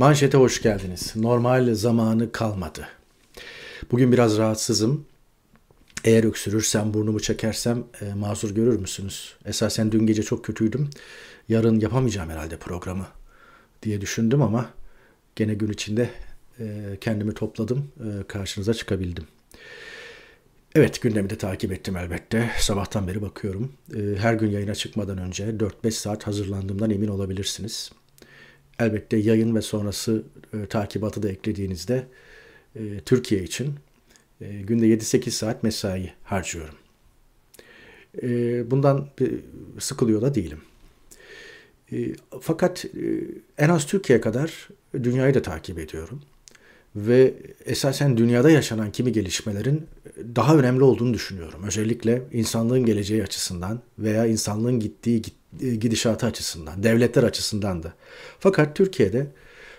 Manşete 0.00 0.38
hoş 0.38 0.62
geldiniz. 0.62 1.12
Normal 1.16 1.74
zamanı 1.74 2.32
kalmadı. 2.32 2.88
Bugün 3.90 4.12
biraz 4.12 4.38
rahatsızım. 4.38 5.06
Eğer 6.04 6.24
öksürürsem, 6.24 6.94
burnumu 6.94 7.20
çekersem 7.20 7.84
e, 8.00 8.14
mazur 8.14 8.50
görür 8.50 8.78
müsünüz? 8.78 9.34
Esasen 9.44 9.92
dün 9.92 10.06
gece 10.06 10.22
çok 10.22 10.44
kötüydüm. 10.44 10.90
Yarın 11.48 11.80
yapamayacağım 11.80 12.30
herhalde 12.30 12.56
programı 12.56 13.06
diye 13.82 14.00
düşündüm 14.00 14.42
ama 14.42 14.70
gene 15.36 15.54
gün 15.54 15.70
içinde 15.70 16.10
e, 16.60 16.96
kendimi 17.00 17.34
topladım. 17.34 17.92
E, 17.98 18.26
karşınıza 18.28 18.74
çıkabildim. 18.74 19.24
Evet 20.74 21.02
gündemi 21.02 21.30
de 21.30 21.38
takip 21.38 21.72
ettim 21.72 21.96
elbette. 21.96 22.50
Sabahtan 22.58 23.08
beri 23.08 23.22
bakıyorum. 23.22 23.72
E, 23.96 24.16
her 24.16 24.34
gün 24.34 24.50
yayına 24.50 24.74
çıkmadan 24.74 25.18
önce 25.18 25.44
4-5 25.44 25.90
saat 25.90 26.26
hazırlandığımdan 26.26 26.90
emin 26.90 27.08
olabilirsiniz. 27.08 27.90
Elbette 28.80 29.16
yayın 29.16 29.54
ve 29.54 29.62
sonrası 29.62 30.22
e, 30.52 30.66
takibatı 30.66 31.22
da 31.22 31.28
eklediğinizde 31.28 32.06
e, 32.76 33.00
Türkiye 33.00 33.42
için 33.42 33.74
e, 34.40 34.62
günde 34.62 34.86
7-8 34.86 35.30
saat 35.30 35.62
mesai 35.62 36.12
harcıyorum. 36.24 36.74
E, 38.22 38.70
bundan 38.70 39.08
e, 39.20 39.24
sıkılıyor 39.78 40.22
da 40.22 40.34
değilim. 40.34 40.60
E, 41.92 41.96
fakat 42.40 42.84
e, 42.84 42.88
en 43.58 43.68
az 43.68 43.86
Türkiye 43.86 44.20
kadar 44.20 44.68
dünyayı 45.02 45.34
da 45.34 45.42
takip 45.42 45.78
ediyorum. 45.78 46.22
Ve 46.96 47.34
esasen 47.64 48.16
dünyada 48.16 48.50
yaşanan 48.50 48.92
kimi 48.92 49.12
gelişmelerin 49.12 49.86
daha 50.36 50.56
önemli 50.56 50.82
olduğunu 50.82 51.14
düşünüyorum. 51.14 51.62
Özellikle 51.66 52.22
insanlığın 52.32 52.84
geleceği 52.84 53.22
açısından 53.22 53.80
veya 53.98 54.26
insanlığın 54.26 54.80
gittiği 54.80 55.22
gidişatı 55.58 56.26
açısından, 56.26 56.82
devletler 56.82 57.22
açısından 57.22 57.82
da. 57.82 57.92
Fakat 58.38 58.76
Türkiye'de 58.76 59.26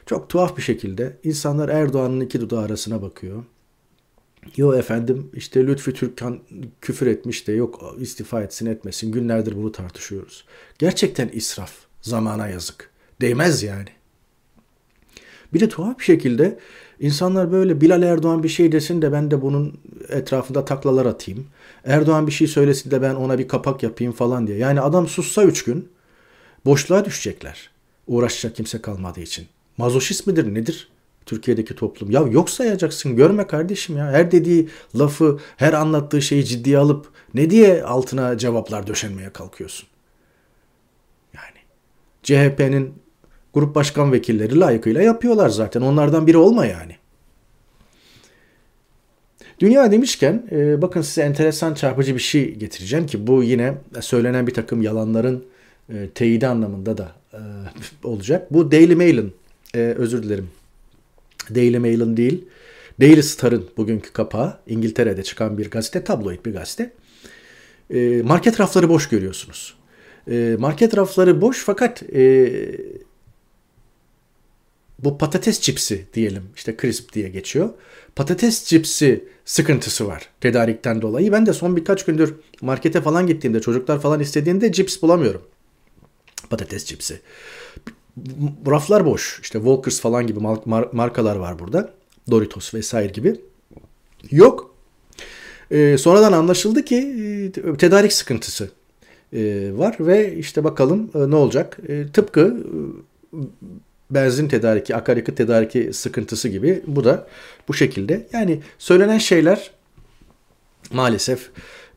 çok 0.05 0.29
tuhaf 0.29 0.57
bir 0.57 0.61
şekilde 0.61 1.17
insanlar 1.23 1.69
Erdoğan'ın 1.69 2.19
iki 2.19 2.41
dudağı 2.41 2.63
arasına 2.63 3.01
bakıyor. 3.01 3.43
Yo 4.57 4.73
efendim 4.73 5.31
işte 5.33 5.67
Lütfü 5.67 5.93
Türkan 5.93 6.39
küfür 6.81 7.07
etmiş 7.07 7.47
de 7.47 7.51
yok 7.51 7.95
istifa 7.99 8.41
etsin 8.41 8.65
etmesin 8.65 9.11
günlerdir 9.11 9.55
bunu 9.55 9.71
tartışıyoruz. 9.71 10.45
Gerçekten 10.79 11.29
israf, 11.33 11.73
zamana 12.01 12.47
yazık. 12.47 12.91
Değmez 13.21 13.63
yani. 13.63 13.89
Bir 15.53 15.59
de 15.59 15.69
tuhaf 15.69 15.99
bir 15.99 16.03
şekilde 16.03 16.59
insanlar 17.01 17.51
böyle 17.51 17.81
Bilal 17.81 18.03
Erdoğan 18.03 18.43
bir 18.43 18.49
şey 18.49 18.71
desin 18.71 19.01
de 19.01 19.11
ben 19.11 19.31
de 19.31 19.41
bunun 19.41 19.79
etrafında 20.09 20.65
taklalar 20.65 21.05
atayım. 21.05 21.47
Erdoğan 21.85 22.27
bir 22.27 22.31
şey 22.31 22.47
söylesin 22.47 22.91
de 22.91 23.01
ben 23.01 23.15
ona 23.15 23.37
bir 23.39 23.47
kapak 23.47 23.83
yapayım 23.83 24.13
falan 24.13 24.47
diye. 24.47 24.57
Yani 24.57 24.81
adam 24.81 25.07
sussa 25.07 25.43
üç 25.43 25.63
gün 25.63 25.89
boşluğa 26.65 27.05
düşecekler. 27.05 27.69
Uğraşacak 28.07 28.55
kimse 28.55 28.81
kalmadığı 28.81 29.19
için. 29.19 29.47
Mazoşist 29.77 30.27
midir 30.27 30.53
nedir 30.53 30.89
Türkiye'deki 31.25 31.75
toplum? 31.75 32.11
Ya 32.11 32.21
yok 32.21 32.49
sayacaksın 32.49 33.15
görme 33.15 33.47
kardeşim 33.47 33.97
ya. 33.97 34.11
Her 34.11 34.31
dediği 34.31 34.69
lafı, 34.95 35.39
her 35.57 35.73
anlattığı 35.73 36.21
şeyi 36.21 36.45
ciddiye 36.45 36.77
alıp 36.77 37.07
ne 37.33 37.49
diye 37.49 37.83
altına 37.83 38.37
cevaplar 38.37 38.87
döşenmeye 38.87 39.29
kalkıyorsun? 39.29 39.87
Yani 41.33 41.59
CHP'nin 42.23 43.00
grup 43.53 43.75
başkan 43.75 44.11
vekilleri 44.11 44.59
layıkıyla 44.59 45.01
yapıyorlar 45.01 45.49
zaten. 45.49 45.81
Onlardan 45.81 46.27
biri 46.27 46.37
olma 46.37 46.65
yani. 46.65 46.95
Dünya 49.61 49.91
demişken 49.91 50.43
e, 50.51 50.81
bakın 50.81 51.01
size 51.01 51.21
enteresan 51.21 51.73
çarpıcı 51.73 52.15
bir 52.15 52.19
şey 52.19 52.55
getireceğim 52.55 53.05
ki 53.05 53.27
bu 53.27 53.43
yine 53.43 53.73
söylenen 53.99 54.47
bir 54.47 54.53
takım 54.53 54.81
yalanların 54.81 55.45
e, 55.89 56.09
teyidi 56.09 56.47
anlamında 56.47 56.97
da 56.97 57.11
e, 57.33 57.39
olacak. 58.03 58.53
Bu 58.53 58.71
Daily 58.71 58.95
Mail'in 58.95 59.33
özür 59.73 60.23
dilerim. 60.23 60.49
Daily 61.55 61.79
Mail'in 61.79 62.17
değil 62.17 62.45
Daily 63.01 63.23
Star'ın 63.23 63.65
bugünkü 63.77 64.13
kapağı 64.13 64.57
İngiltere'de 64.67 65.23
çıkan 65.23 65.57
bir 65.57 65.71
gazete 65.71 66.03
tabloid 66.03 66.45
bir 66.45 66.53
gazete. 66.53 66.91
Market 68.23 68.59
rafları 68.59 68.89
boş 68.89 69.09
görüyorsunuz. 69.09 69.75
Market 70.57 70.97
rafları 70.97 71.41
boş 71.41 71.63
fakat 71.63 72.03
bu 75.03 75.17
patates 75.17 75.61
cipsi 75.61 76.05
diyelim 76.13 76.43
işte 76.55 76.77
crisp 76.81 77.13
diye 77.13 77.29
geçiyor. 77.29 77.69
Patates 78.15 78.65
cipsi 78.65 79.25
sıkıntısı 79.45 80.07
var 80.07 80.29
tedarikten 80.41 81.01
dolayı. 81.01 81.31
Ben 81.31 81.45
de 81.45 81.53
son 81.53 81.75
birkaç 81.75 82.05
gündür 82.05 82.35
markete 82.61 83.01
falan 83.01 83.27
gittiğimde 83.27 83.61
çocuklar 83.61 84.01
falan 84.01 84.19
istediğinde 84.19 84.71
cips 84.71 85.01
bulamıyorum. 85.01 85.41
Patates 86.49 86.85
cipsi. 86.85 87.21
Raflar 88.67 89.05
boş. 89.05 89.39
İşte 89.43 89.59
Walkers 89.59 90.01
falan 90.01 90.27
gibi 90.27 90.39
markalar 90.91 91.35
var 91.35 91.59
burada. 91.59 91.93
Doritos 92.31 92.73
vesaire 92.73 93.11
gibi. 93.11 93.41
Yok. 94.31 94.75
Ee, 95.71 95.97
sonradan 95.97 96.31
anlaşıldı 96.31 96.85
ki 96.85 96.95
e, 97.55 97.77
tedarik 97.77 98.13
sıkıntısı 98.13 98.69
e, 99.33 99.71
var 99.73 99.95
ve 99.99 100.35
işte 100.35 100.63
bakalım 100.63 101.11
e, 101.15 101.29
ne 101.29 101.35
olacak. 101.35 101.77
Tıpkı 102.13 102.57
benzin 104.11 104.47
tedariki, 104.47 104.95
akaryakıt 104.95 105.37
tedariki 105.37 105.93
sıkıntısı 105.93 106.49
gibi 106.49 106.81
bu 106.87 107.03
da 107.03 107.27
bu 107.67 107.73
şekilde. 107.73 108.27
Yani 108.33 108.59
söylenen 108.77 109.17
şeyler 109.17 109.71
maalesef 110.91 111.49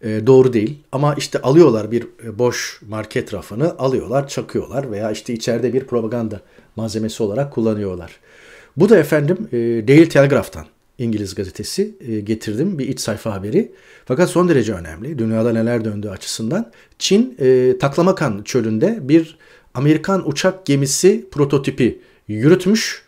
e, 0.04 0.26
doğru 0.26 0.52
değil 0.52 0.78
ama 0.92 1.14
işte 1.14 1.42
alıyorlar 1.42 1.90
bir 1.90 2.02
e, 2.24 2.38
boş 2.38 2.80
market 2.88 3.34
rafını 3.34 3.78
alıyorlar, 3.78 4.28
çakıyorlar 4.28 4.90
veya 4.90 5.10
işte 5.10 5.32
içeride 5.32 5.72
bir 5.72 5.84
propaganda 5.84 6.40
malzemesi 6.76 7.22
olarak 7.22 7.52
kullanıyorlar. 7.52 8.20
Bu 8.76 8.88
da 8.88 8.98
efendim 8.98 9.48
e, 9.52 9.56
Daily 9.88 10.08
Telegraph'tan 10.08 10.66
İngiliz 10.98 11.34
gazetesi 11.34 11.94
getirdim 12.24 12.78
bir 12.78 12.88
iç 12.88 13.00
sayfa 13.00 13.34
haberi. 13.34 13.72
Fakat 14.04 14.30
son 14.30 14.48
derece 14.48 14.72
önemli. 14.72 15.18
Dünyada 15.18 15.52
neler 15.52 15.84
döndüğü 15.84 16.08
açısından. 16.08 16.72
Çin 16.98 17.36
Taklamakan 17.80 18.42
çölünde 18.42 18.98
bir 19.02 19.38
Amerikan 19.74 20.28
uçak 20.28 20.66
gemisi 20.66 21.26
prototipi 21.30 21.98
yürütmüş 22.28 23.02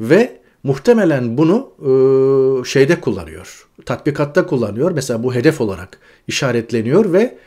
ve 0.00 0.40
muhtemelen 0.62 1.36
bunu 1.38 1.72
e, 1.78 2.64
şeyde 2.64 3.00
kullanıyor. 3.00 3.66
Tatbikatta 3.84 4.46
kullanıyor. 4.46 4.90
Mesela 4.90 5.22
bu 5.22 5.34
hedef 5.34 5.60
olarak 5.60 5.98
işaretleniyor 6.28 7.12
ve 7.12 7.38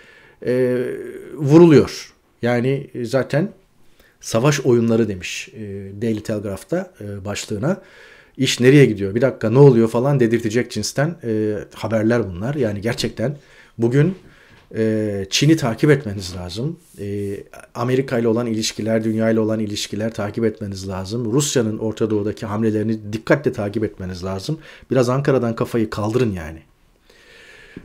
e, 0.45 0.83
vuruluyor. 1.35 2.13
Yani 2.41 2.89
zaten 3.03 3.49
savaş 4.21 4.59
oyunları 4.59 5.07
demiş 5.07 5.49
e, 5.53 5.61
Daily 6.01 6.19
Telegraph'ta 6.19 6.93
e, 7.01 7.25
başlığına. 7.25 7.81
İş 8.37 8.59
nereye 8.59 8.85
gidiyor? 8.85 9.15
Bir 9.15 9.21
dakika 9.21 9.49
ne 9.49 9.59
oluyor 9.59 9.87
falan 9.87 10.19
dedirtecek 10.19 10.71
cinsten 10.71 11.15
e, 11.23 11.55
haberler 11.73 12.29
bunlar. 12.29 12.55
Yani 12.55 12.81
gerçekten 12.81 13.37
bugün 13.77 14.15
Çin'i 15.29 15.57
takip 15.57 15.91
etmeniz 15.91 16.35
lazım. 16.35 16.77
Ee, 16.99 17.37
Amerika 17.75 18.19
ile 18.19 18.27
olan 18.27 18.45
ilişkiler, 18.45 19.03
dünya 19.03 19.29
ile 19.29 19.39
olan 19.39 19.59
ilişkiler 19.59 20.13
takip 20.13 20.45
etmeniz 20.45 20.89
lazım. 20.89 21.33
Rusya'nın 21.33 21.77
Orta 21.77 22.09
Doğu'daki 22.09 22.45
hamlelerini 22.45 23.13
dikkatle 23.13 23.51
takip 23.51 23.83
etmeniz 23.83 24.23
lazım. 24.23 24.59
Biraz 24.91 25.09
Ankara'dan 25.09 25.55
kafayı 25.55 25.89
kaldırın 25.89 26.31
yani. 26.31 26.59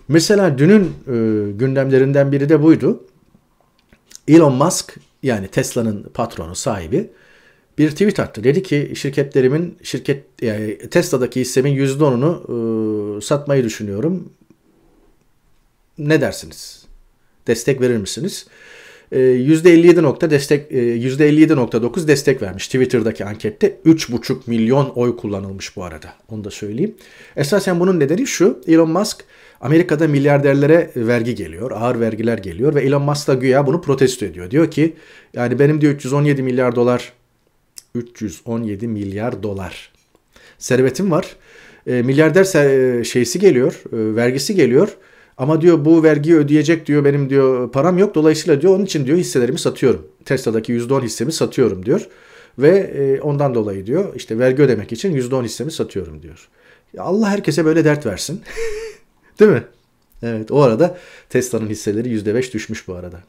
Mesela 0.09 0.59
dünün 0.59 0.85
e, 0.85 1.53
gündemlerinden 1.53 2.33
biri 2.33 2.49
de 2.49 2.63
buydu. 2.63 3.05
Elon 4.29 4.55
Musk 4.55 4.97
yani 5.23 5.49
Tesla'nın 5.49 6.03
patronu, 6.03 6.55
sahibi 6.55 7.11
bir 7.79 7.91
tweet 7.91 8.21
attı. 8.21 8.45
Dedi 8.45 8.63
ki 8.63 8.93
şirketlerimin 8.97 9.79
şirket 9.83 10.25
yani 10.43 10.79
Tesla'daki 10.79 11.41
hissemin 11.41 11.77
%10'unu 11.77 13.19
e, 13.19 13.21
satmayı 13.21 13.65
düşünüyorum 13.65 14.31
ne 16.09 16.21
dersiniz? 16.21 16.85
Destek 17.47 17.81
verir 17.81 17.97
misiniz? 17.97 18.47
%57 19.13 19.99
ee, 19.99 20.03
nokta 20.03 20.31
destek 20.31 20.73
%57.9 20.73 22.05
e, 22.05 22.09
destek 22.09 22.43
vermiş 22.43 22.67
Twitter'daki 22.67 23.25
ankette 23.25 23.77
3,5 23.87 24.37
milyon 24.47 24.93
oy 24.95 25.17
kullanılmış 25.17 25.77
bu 25.77 25.85
arada. 25.85 26.13
Onu 26.29 26.45
da 26.45 26.51
söyleyeyim. 26.51 26.95
Esasen 27.37 27.81
bunun 27.81 28.01
nedeni 28.01 28.27
şu. 28.27 28.61
Elon 28.67 28.91
Musk 28.91 29.25
Amerika'da 29.61 30.09
milyarderlere 30.09 30.91
vergi 30.97 31.35
geliyor, 31.35 31.71
ağır 31.71 32.01
vergiler 32.01 32.39
geliyor 32.39 32.75
ve 32.75 32.83
Elon 32.83 33.03
Musk 33.03 33.29
da 33.29 33.35
güya 33.35 33.67
bunu 33.67 33.81
protesto 33.81 34.27
ediyor. 34.27 34.51
Diyor 34.51 34.71
ki 34.71 34.97
yani 35.35 35.59
benim 35.59 35.81
diyor 35.81 35.95
317 35.95 36.43
milyar 36.43 36.77
dolar 36.77 37.13
317 37.95 38.89
milyar 38.89 39.43
dolar 39.43 39.93
servetim 40.59 41.11
var. 41.11 41.37
E, 41.87 42.03
milyarder 42.03 42.45
şeysi 43.05 43.39
geliyor, 43.39 43.83
e, 43.93 44.17
vergisi 44.17 44.55
geliyor. 44.55 44.97
Ama 45.41 45.61
diyor 45.61 45.85
bu 45.85 46.03
vergiyi 46.03 46.37
ödeyecek 46.37 46.87
diyor 46.87 47.05
benim 47.05 47.31
diyor 47.31 47.73
param 47.73 47.99
yok. 47.99 48.15
Dolayısıyla 48.15 48.61
diyor 48.61 48.75
onun 48.75 48.85
için 48.85 49.07
diyor 49.07 49.19
hisselerimi 49.19 49.59
satıyorum. 49.59 50.07
Tesla'daki 50.25 50.73
%10 50.73 51.03
hissemi 51.03 51.33
satıyorum 51.33 51.87
diyor. 51.87 52.09
Ve 52.59 52.79
e, 52.79 53.21
ondan 53.21 53.55
dolayı 53.55 53.87
diyor 53.87 54.15
işte 54.17 54.39
vergi 54.39 54.63
ödemek 54.63 54.93
için 54.93 55.17
%10 55.17 55.45
hissemi 55.45 55.73
satıyorum 55.73 56.23
diyor. 56.23 56.49
Ya 56.93 57.03
Allah 57.03 57.31
herkese 57.31 57.65
böyle 57.65 57.85
dert 57.85 58.07
versin. 58.07 58.43
Değil 59.41 59.51
mi? 59.51 59.65
Evet 60.23 60.51
o 60.51 60.63
arada 60.63 60.99
Tesla'nın 61.29 61.69
hisseleri 61.69 62.09
%5 62.09 62.53
düşmüş 62.53 62.89
bu 62.89 62.95
arada. 62.95 63.21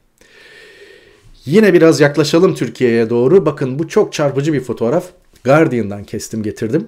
Yine 1.45 1.73
biraz 1.73 1.99
yaklaşalım 1.99 2.55
Türkiye'ye 2.55 3.09
doğru. 3.09 3.45
Bakın 3.45 3.79
bu 3.79 3.87
çok 3.87 4.13
çarpıcı 4.13 4.53
bir 4.53 4.61
fotoğraf. 4.61 5.05
Guardian'dan 5.43 6.03
kestim 6.03 6.43
getirdim. 6.43 6.87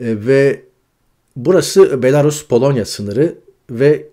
E, 0.00 0.26
ve 0.26 0.69
burası 1.36 2.02
Belarus-Polonya 2.02 2.84
sınırı 2.84 3.38
ve 3.70 4.10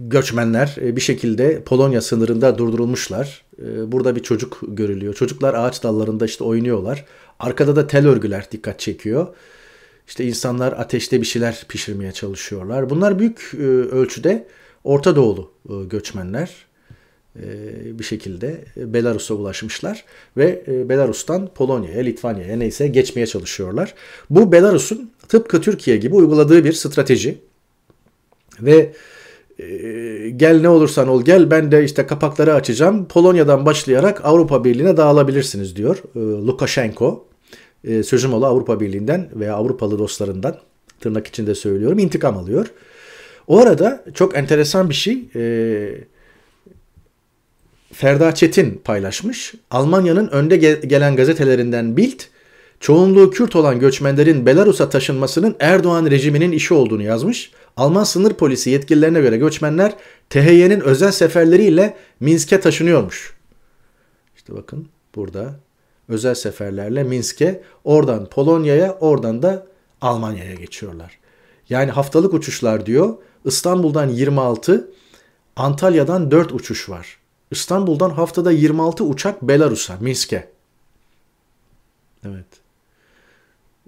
göçmenler 0.00 0.76
e, 0.80 0.96
bir 0.96 1.00
şekilde 1.00 1.62
Polonya 1.62 2.00
sınırında 2.00 2.58
durdurulmuşlar. 2.58 3.44
E, 3.62 3.92
burada 3.92 4.16
bir 4.16 4.22
çocuk 4.22 4.58
görülüyor. 4.68 5.14
Çocuklar 5.14 5.54
ağaç 5.54 5.82
dallarında 5.82 6.24
işte 6.24 6.44
oynuyorlar. 6.44 7.04
Arkada 7.38 7.76
da 7.76 7.86
tel 7.86 8.06
örgüler 8.06 8.48
dikkat 8.52 8.80
çekiyor. 8.80 9.26
İşte 10.06 10.24
insanlar 10.24 10.72
ateşte 10.72 11.20
bir 11.20 11.26
şeyler 11.26 11.64
pişirmeye 11.68 12.12
çalışıyorlar. 12.12 12.90
Bunlar 12.90 13.18
büyük 13.18 13.50
e, 13.54 13.62
ölçüde 13.66 14.46
Orta 14.84 15.16
Doğulu 15.16 15.52
göçmenler 15.90 16.68
bir 17.84 18.04
şekilde 18.04 18.64
Belarus'a 18.76 19.34
ulaşmışlar 19.34 20.04
ve 20.36 20.64
Belarus'tan 20.88 21.48
Polonya'ya, 21.54 22.00
Litvanya'ya 22.00 22.56
neyse 22.56 22.88
geçmeye 22.88 23.26
çalışıyorlar. 23.26 23.94
Bu 24.30 24.52
Belarus'un 24.52 25.10
tıpkı 25.28 25.60
Türkiye 25.60 25.96
gibi 25.96 26.14
uyguladığı 26.14 26.64
bir 26.64 26.72
strateji 26.72 27.38
ve 28.60 28.92
ee, 29.60 30.30
gel 30.36 30.60
ne 30.60 30.68
olursan 30.68 31.08
ol 31.08 31.22
gel 31.24 31.50
ben 31.50 31.72
de 31.72 31.84
işte 31.84 32.06
kapakları 32.06 32.54
açacağım. 32.54 33.08
Polonya'dan 33.08 33.66
başlayarak 33.66 34.24
Avrupa 34.24 34.64
Birliği'ne 34.64 34.96
dağılabilirsiniz 34.96 35.76
diyor 35.76 36.02
e, 36.16 36.18
Lukashenko. 36.18 37.28
E, 37.84 38.02
sözüm 38.02 38.34
ola 38.34 38.46
Avrupa 38.46 38.80
Birliği'nden 38.80 39.28
veya 39.34 39.54
Avrupalı 39.54 39.98
dostlarından 39.98 40.56
tırnak 41.00 41.26
içinde 41.26 41.54
söylüyorum 41.54 41.98
intikam 41.98 42.38
alıyor. 42.38 42.66
O 43.46 43.58
arada 43.58 44.04
çok 44.14 44.36
enteresan 44.36 44.90
bir 44.90 44.94
şey 44.94 45.24
e, 45.34 45.42
Ferda 47.92 48.34
Çetin 48.34 48.80
paylaşmış. 48.84 49.54
Almanya'nın 49.70 50.28
önde 50.28 50.56
gelen 50.86 51.16
gazetelerinden 51.16 51.96
Bild 51.96 52.20
çoğunluğu 52.80 53.30
Kürt 53.30 53.56
olan 53.56 53.80
göçmenlerin 53.80 54.46
Belarus'a 54.46 54.88
taşınmasının 54.88 55.56
Erdoğan 55.60 56.10
rejiminin 56.10 56.52
işi 56.52 56.74
olduğunu 56.74 57.02
yazmış. 57.02 57.52
Alman 57.76 58.04
sınır 58.04 58.34
polisi 58.34 58.70
yetkililerine 58.70 59.20
göre 59.20 59.36
göçmenler 59.36 59.92
THY'nin 60.30 60.80
özel 60.80 61.12
seferleriyle 61.12 61.96
Minsk'e 62.20 62.60
taşınıyormuş. 62.60 63.34
İşte 64.36 64.56
bakın 64.56 64.88
burada 65.14 65.54
özel 66.08 66.34
seferlerle 66.34 67.04
Minsk'e, 67.04 67.62
oradan 67.84 68.26
Polonya'ya, 68.26 68.96
oradan 69.00 69.42
da 69.42 69.66
Almanya'ya 70.00 70.54
geçiyorlar. 70.54 71.18
Yani 71.68 71.90
haftalık 71.90 72.34
uçuşlar 72.34 72.86
diyor. 72.86 73.14
İstanbul'dan 73.44 74.08
26, 74.08 74.90
Antalya'dan 75.56 76.30
4 76.30 76.52
uçuş 76.52 76.88
var. 76.88 77.18
İstanbul'dan 77.50 78.10
haftada 78.10 78.50
26 78.50 79.04
uçak 79.04 79.42
Belarus'a, 79.42 79.96
Minsk'e. 80.00 80.48
Evet. 82.24 82.46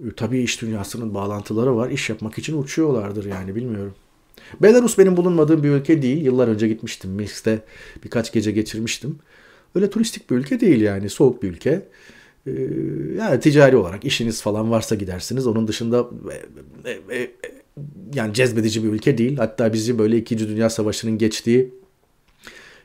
E, 0.07 0.15
tabii 0.17 0.41
iş 0.41 0.61
dünyasının 0.61 1.13
bağlantıları 1.13 1.75
var. 1.77 1.89
İş 1.89 2.09
yapmak 2.09 2.37
için 2.37 2.61
uçuyorlardır 2.61 3.25
yani 3.25 3.55
bilmiyorum. 3.55 3.93
Belarus 4.61 4.97
benim 4.97 5.17
bulunmadığım 5.17 5.63
bir 5.63 5.69
ülke 5.69 6.01
değil. 6.01 6.25
Yıllar 6.25 6.47
önce 6.47 6.67
gitmiştim. 6.67 7.11
Minsk'te 7.11 7.59
birkaç 8.03 8.33
gece 8.33 8.51
geçirmiştim. 8.51 9.19
Öyle 9.75 9.89
turistik 9.89 10.29
bir 10.29 10.35
ülke 10.35 10.59
değil 10.59 10.81
yani. 10.81 11.09
Soğuk 11.09 11.43
bir 11.43 11.49
ülke. 11.49 11.87
Ee, 12.47 12.51
yani 13.17 13.39
ticari 13.39 13.77
olarak 13.77 14.05
işiniz 14.05 14.41
falan 14.41 14.71
varsa 14.71 14.95
gidersiniz. 14.95 15.47
Onun 15.47 15.67
dışında 15.67 16.09
e, 16.85 16.91
e, 17.15 17.31
yani 18.13 18.33
cezbedici 18.33 18.83
bir 18.83 18.89
ülke 18.89 19.17
değil. 19.17 19.37
Hatta 19.37 19.73
bizi 19.73 19.99
böyle 19.99 20.17
2. 20.17 20.39
Dünya 20.39 20.69
Savaşı'nın 20.69 21.17
geçtiği 21.17 21.80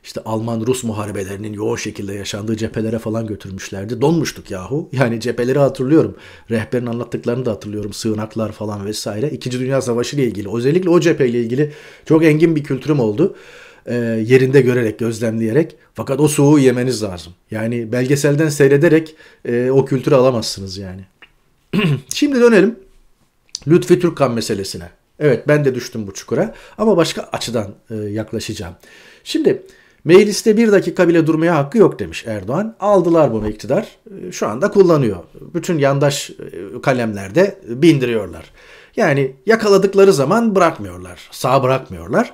işte 0.06 0.20
Alman-Rus 0.24 0.84
muharebelerinin 0.84 1.52
yoğun 1.52 1.76
şekilde 1.76 2.14
yaşandığı 2.14 2.56
cephelere 2.56 2.98
falan 2.98 3.26
götürmüşlerdi. 3.26 4.00
Donmuştuk 4.00 4.50
yahu. 4.50 4.88
Yani 4.96 5.20
cepheleri 5.20 5.58
hatırlıyorum. 5.58 6.16
Rehberin 6.50 6.86
anlattıklarını 6.86 7.46
da 7.46 7.50
hatırlıyorum. 7.50 7.92
Sığınaklar 7.92 8.52
falan 8.52 8.86
vesaire. 8.86 9.30
İkinci 9.30 9.60
Dünya 9.60 9.82
Savaşı 9.82 10.16
ile 10.16 10.24
ilgili. 10.24 10.48
Özellikle 10.54 10.90
o 10.90 11.00
cepheyle 11.00 11.40
ilgili 11.40 11.72
çok 12.04 12.24
engin 12.24 12.56
bir 12.56 12.64
kültürüm 12.64 13.00
oldu. 13.00 13.36
E, 13.86 13.94
yerinde 14.26 14.60
görerek, 14.60 14.98
gözlemleyerek. 14.98 15.76
Fakat 15.94 16.20
o 16.20 16.28
soğuğu 16.28 16.58
yemeniz 16.58 17.02
lazım. 17.02 17.32
Yani 17.50 17.92
belgeselden 17.92 18.48
seyrederek 18.48 19.14
e, 19.44 19.70
o 19.70 19.84
kültürü 19.84 20.14
alamazsınız 20.14 20.78
yani. 20.78 21.04
Şimdi 22.14 22.40
dönelim 22.40 22.78
Lütfi 23.68 24.00
Türkkan 24.00 24.32
meselesine. 24.32 24.90
Evet 25.18 25.48
ben 25.48 25.64
de 25.64 25.74
düştüm 25.74 26.06
bu 26.06 26.14
çukura 26.14 26.54
ama 26.78 26.96
başka 26.96 27.22
açıdan 27.22 27.74
e, 27.90 27.94
yaklaşacağım. 27.94 28.74
Şimdi 29.24 29.62
Mecliste 30.06 30.56
bir 30.56 30.72
dakika 30.72 31.08
bile 31.08 31.26
durmaya 31.26 31.56
hakkı 31.56 31.78
yok 31.78 31.98
demiş 31.98 32.24
Erdoğan. 32.26 32.76
Aldılar 32.80 33.32
bunu 33.32 33.48
iktidar. 33.48 33.88
Ee, 34.10 34.32
şu 34.32 34.48
anda 34.48 34.70
kullanıyor. 34.70 35.16
Bütün 35.54 35.78
yandaş 35.78 36.30
e, 36.30 36.80
kalemlerde 36.82 37.58
bindiriyorlar. 37.68 38.44
Yani 38.96 39.32
yakaladıkları 39.46 40.12
zaman 40.12 40.54
bırakmıyorlar. 40.54 41.28
Sağ 41.30 41.62
bırakmıyorlar. 41.62 42.32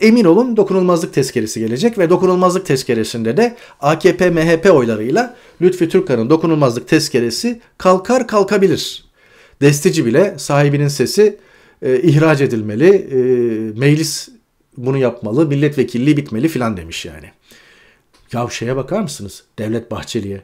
Emin 0.00 0.24
olun 0.24 0.56
dokunulmazlık 0.56 1.14
tezkeresi 1.14 1.60
gelecek 1.60 1.98
ve 1.98 2.10
dokunulmazlık 2.10 2.66
tezkeresinde 2.66 3.36
de 3.36 3.56
AKP 3.80 4.30
MHP 4.30 4.70
oylarıyla 4.70 5.36
Lütfi 5.62 5.88
Türkan'ın 5.88 6.30
dokunulmazlık 6.30 6.88
tezkeresi 6.88 7.60
kalkar 7.78 8.26
kalkabilir. 8.26 9.04
Destici 9.60 10.06
bile 10.06 10.34
sahibinin 10.38 10.88
sesi 10.88 11.38
e, 11.82 12.00
ihraç 12.00 12.40
edilmeli. 12.40 12.88
E, 12.94 13.18
meclis 13.80 14.33
bunu 14.76 14.98
yapmalı, 14.98 15.46
milletvekilliği 15.46 16.16
bitmeli 16.16 16.48
filan 16.48 16.76
demiş 16.76 17.04
yani. 17.04 17.30
Ya 18.32 18.48
şeye 18.50 18.76
bakar 18.76 19.00
mısınız? 19.00 19.44
Devlet 19.58 19.90
Bahçeli'ye. 19.90 20.42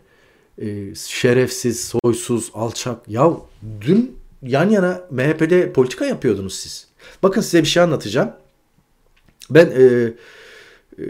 Ee, 0.59 0.95
şerefsiz, 0.95 1.93
soysuz, 2.05 2.51
alçak. 2.55 3.09
Ya 3.09 3.33
dün 3.81 4.17
yan 4.43 4.71
yana 4.71 5.03
MHP'de 5.11 5.73
politika 5.73 6.07
yapıyordunuz 6.07 6.55
siz. 6.55 6.89
Bakın 7.23 7.41
size 7.41 7.63
bir 7.63 7.69
şey 7.69 7.83
anlatacağım. 7.83 8.33
Ben 9.51 9.67
e, 9.67 9.83
e, 9.83 11.05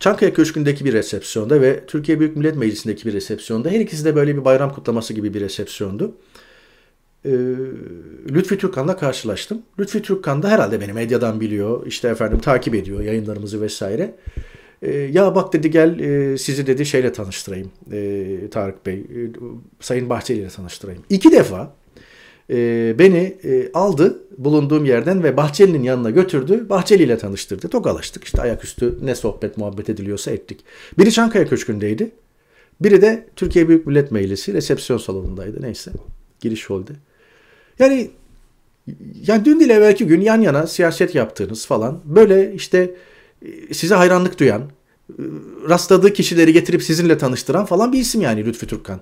Çankaya 0.00 0.34
Köşkü'ndeki 0.34 0.84
bir 0.84 0.92
resepsiyonda 0.92 1.60
ve 1.60 1.86
Türkiye 1.86 2.20
Büyük 2.20 2.36
Millet 2.36 2.56
Meclisi'ndeki 2.56 3.06
bir 3.08 3.12
resepsiyonda 3.12 3.68
her 3.68 3.80
ikisi 3.80 4.04
de 4.04 4.16
böyle 4.16 4.36
bir 4.36 4.44
bayram 4.44 4.74
kutlaması 4.74 5.14
gibi 5.14 5.34
bir 5.34 5.40
resepsiyondu 5.40 6.14
e, 7.26 7.32
Lütfi 8.34 8.58
Türkkan'la 8.58 8.96
karşılaştım. 8.96 9.62
Lütfi 9.78 10.02
Türkkan 10.02 10.42
da 10.42 10.48
herhalde 10.48 10.80
beni 10.80 10.92
medyadan 10.92 11.40
biliyor. 11.40 11.86
İşte 11.86 12.08
efendim 12.08 12.38
takip 12.38 12.74
ediyor 12.74 13.00
yayınlarımızı 13.00 13.60
vesaire. 13.60 14.14
E, 14.82 14.90
ya 14.92 15.34
bak 15.34 15.52
dedi 15.52 15.70
gel 15.70 15.98
e, 15.98 16.38
sizi 16.38 16.66
dedi 16.66 16.86
şeyle 16.86 17.12
tanıştırayım 17.12 17.70
e, 17.92 18.50
Tarık 18.50 18.86
Bey. 18.86 18.94
E, 18.94 19.04
Sayın 19.80 20.10
Bahçeli 20.10 20.38
ile 20.38 20.48
tanıştırayım. 20.48 21.02
İki 21.10 21.32
defa 21.32 21.76
beni 22.98 23.36
aldı 23.74 24.22
bulunduğum 24.38 24.84
yerden 24.84 25.22
ve 25.22 25.36
Bahçeli'nin 25.36 25.82
yanına 25.82 26.10
götürdü. 26.10 26.68
Bahçeli 26.68 27.02
ile 27.02 27.18
tanıştırdı. 27.18 27.68
Tokalaştık 27.68 28.24
işte 28.24 28.42
ayaküstü 28.42 28.98
ne 29.02 29.14
sohbet 29.14 29.56
muhabbet 29.56 29.90
ediliyorsa 29.90 30.30
ettik. 30.30 30.64
Biri 30.98 31.12
Çankaya 31.12 31.46
Köşkü'ndeydi. 31.48 32.10
Biri 32.80 33.02
de 33.02 33.26
Türkiye 33.36 33.68
Büyük 33.68 33.86
Millet 33.86 34.12
Meclisi 34.12 34.54
resepsiyon 34.54 34.98
salonundaydı 34.98 35.62
neyse. 35.62 35.90
Giriş 36.40 36.70
oldu. 36.70 36.92
Yani 37.78 38.10
yani 39.22 39.44
dün 39.44 39.60
değil 39.60 39.70
evvelki 39.70 40.06
gün 40.06 40.20
yan 40.20 40.40
yana 40.40 40.66
siyaset 40.66 41.14
yaptığınız 41.14 41.66
falan 41.66 42.00
böyle 42.04 42.54
işte 42.54 42.94
e, 43.42 43.74
size 43.74 43.94
hayranlık 43.94 44.40
duyan, 44.40 44.62
e, 44.62 44.64
rastladığı 45.68 46.12
kişileri 46.12 46.52
getirip 46.52 46.82
sizinle 46.82 47.18
tanıştıran 47.18 47.64
falan 47.66 47.92
bir 47.92 47.98
isim 47.98 48.20
yani 48.20 48.44
Lütfü 48.44 48.66
Türkkan. 48.66 49.00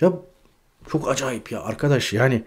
Ya 0.00 0.12
çok 0.88 1.08
acayip 1.08 1.52
ya 1.52 1.62
arkadaş 1.62 2.12
yani 2.12 2.42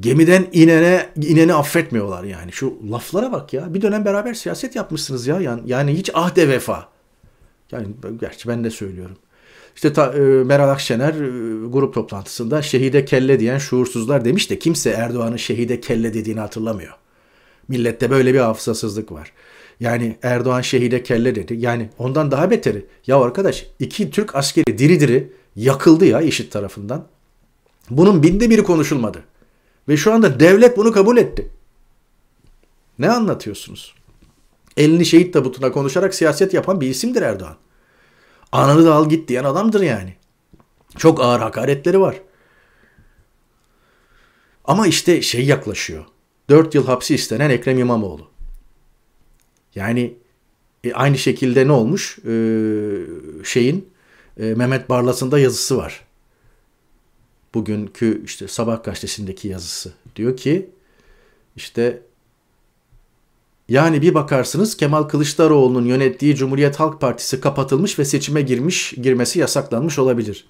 gemiden 0.00 0.46
inene 0.52 1.08
ineni 1.16 1.54
affetmiyorlar 1.54 2.24
yani. 2.24 2.52
Şu 2.52 2.78
laflara 2.90 3.32
bak 3.32 3.52
ya. 3.52 3.74
Bir 3.74 3.82
dönem 3.82 4.04
beraber 4.04 4.34
siyaset 4.34 4.76
yapmışsınız 4.76 5.26
ya. 5.26 5.40
Yani, 5.40 5.62
yani 5.66 5.92
hiç 5.92 6.10
ahde 6.14 6.48
vefa. 6.48 6.88
Yani 7.72 7.86
gerçi 8.20 8.48
ben 8.48 8.64
de 8.64 8.70
söylüyorum. 8.70 9.16
İşte 9.74 9.92
ta, 9.92 10.12
e, 10.12 10.20
Meral 10.20 10.68
Akşener 10.68 11.14
e, 11.14 11.68
grup 11.68 11.94
toplantısında 11.94 12.62
şehide 12.62 13.04
kelle 13.04 13.40
diyen 13.40 13.58
şuursuzlar 13.58 14.24
demiş 14.24 14.50
de 14.50 14.58
kimse 14.58 14.90
Erdoğan'ın 14.90 15.36
şehide 15.36 15.80
kelle 15.80 16.14
dediğini 16.14 16.40
hatırlamıyor. 16.40 16.94
Millette 17.68 18.10
böyle 18.10 18.34
bir 18.34 18.38
hafızasızlık 18.38 19.12
var. 19.12 19.32
Yani 19.80 20.16
Erdoğan 20.22 20.60
şehide 20.60 21.02
kelle 21.02 21.34
dedi. 21.34 21.54
Yani 21.58 21.90
ondan 21.98 22.30
daha 22.30 22.50
beteri. 22.50 22.86
Ya 23.06 23.20
arkadaş 23.20 23.66
iki 23.78 24.10
Türk 24.10 24.34
askeri 24.34 24.78
diri 24.78 25.00
diri 25.00 25.32
yakıldı 25.56 26.06
ya 26.06 26.20
işit 26.20 26.52
tarafından. 26.52 27.06
Bunun 27.90 28.22
binde 28.22 28.50
biri 28.50 28.62
konuşulmadı. 28.62 29.24
Ve 29.88 29.96
şu 29.96 30.12
anda 30.12 30.40
devlet 30.40 30.76
bunu 30.76 30.92
kabul 30.92 31.16
etti. 31.16 31.50
Ne 32.98 33.10
anlatıyorsunuz? 33.10 33.94
Elini 34.76 35.06
şehit 35.06 35.32
tabutuna 35.34 35.72
konuşarak 35.72 36.14
siyaset 36.14 36.54
yapan 36.54 36.80
bir 36.80 36.88
isimdir 36.88 37.22
Erdoğan. 37.22 37.56
Ananı 38.52 38.84
da 38.84 38.94
al 38.94 39.08
git 39.08 39.28
diyen 39.28 39.44
adamdır 39.44 39.80
yani. 39.80 40.14
Çok 40.96 41.20
ağır 41.20 41.40
hakaretleri 41.40 42.00
var. 42.00 42.20
Ama 44.64 44.86
işte 44.86 45.22
şey 45.22 45.46
yaklaşıyor. 45.46 46.04
4 46.50 46.74
yıl 46.74 46.86
hapsi 46.86 47.14
istenen 47.14 47.50
Ekrem 47.50 47.78
İmamoğlu. 47.78 48.28
Yani 49.74 50.14
e, 50.84 50.92
aynı 50.92 51.18
şekilde 51.18 51.68
ne 51.68 51.72
olmuş? 51.72 52.18
Ee, 52.18 52.96
şeyin 53.44 53.90
e, 54.40 54.44
Mehmet 54.54 54.88
Barlas'ın 54.88 55.30
da 55.30 55.38
yazısı 55.38 55.76
var. 55.76 56.04
bugünkü 57.54 58.24
işte 58.24 58.48
Sabah 58.48 58.84
gazetesindeki 58.84 59.48
yazısı. 59.48 59.92
Diyor 60.16 60.36
ki 60.36 60.70
işte 61.56 62.02
yani 63.70 64.02
bir 64.02 64.14
bakarsınız 64.14 64.76
Kemal 64.76 65.02
Kılıçdaroğlu'nun 65.02 65.84
yönettiği 65.84 66.36
Cumhuriyet 66.36 66.80
Halk 66.80 67.00
Partisi 67.00 67.40
kapatılmış 67.40 67.98
ve 67.98 68.04
seçime 68.04 68.42
girmiş, 68.42 68.94
girmesi 69.02 69.38
yasaklanmış 69.38 69.98
olabilir. 69.98 70.46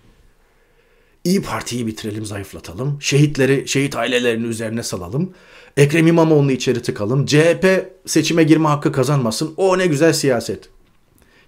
İyi 1.25 1.43
Parti'yi 1.43 1.87
bitirelim, 1.87 2.25
zayıflatalım. 2.25 2.99
Şehitleri, 3.01 3.69
şehit 3.69 3.97
ailelerini 3.97 4.47
üzerine 4.47 4.83
salalım. 4.83 5.31
Ekrem 5.77 6.07
İmamoğlu'nu 6.07 6.53
içeri 6.53 6.83
tıkalım. 6.83 7.27
CHP 7.27 7.67
seçime 8.07 8.43
girme 8.43 8.69
hakkı 8.69 8.93
kazanmasın. 8.93 9.55
O 9.57 9.79
ne 9.79 9.87
güzel 9.87 10.13
siyaset. 10.13 10.69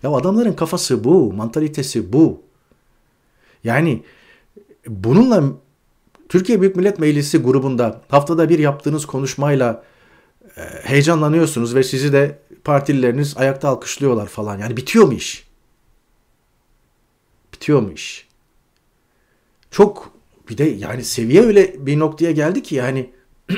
Ya 0.02 0.10
adamların 0.10 0.52
kafası 0.52 1.04
bu, 1.04 1.32
mantalitesi 1.32 2.12
bu. 2.12 2.42
Yani 3.64 4.02
bununla 4.88 5.44
Türkiye 6.28 6.60
Büyük 6.60 6.76
Millet 6.76 6.98
Meclisi 6.98 7.38
grubunda 7.38 8.00
haftada 8.08 8.48
bir 8.48 8.58
yaptığınız 8.58 9.06
konuşmayla 9.06 9.82
heyecanlanıyorsunuz 10.82 11.74
ve 11.74 11.82
sizi 11.82 12.12
de 12.12 12.38
partilileriniz 12.64 13.36
ayakta 13.36 13.68
alkışlıyorlar 13.68 14.26
falan. 14.26 14.58
Yani 14.58 14.76
bitiyor 14.76 15.04
mu 15.04 15.12
iş? 15.12 15.46
Bitiyor 17.52 17.80
mu 17.80 17.92
iş? 17.92 18.28
Çok 19.70 20.12
bir 20.48 20.58
de 20.58 20.64
yani 20.64 21.04
seviye 21.04 21.42
öyle 21.42 21.86
bir 21.86 21.98
noktaya 21.98 22.32
geldi 22.32 22.62
ki 22.62 22.74
yani 22.74 23.10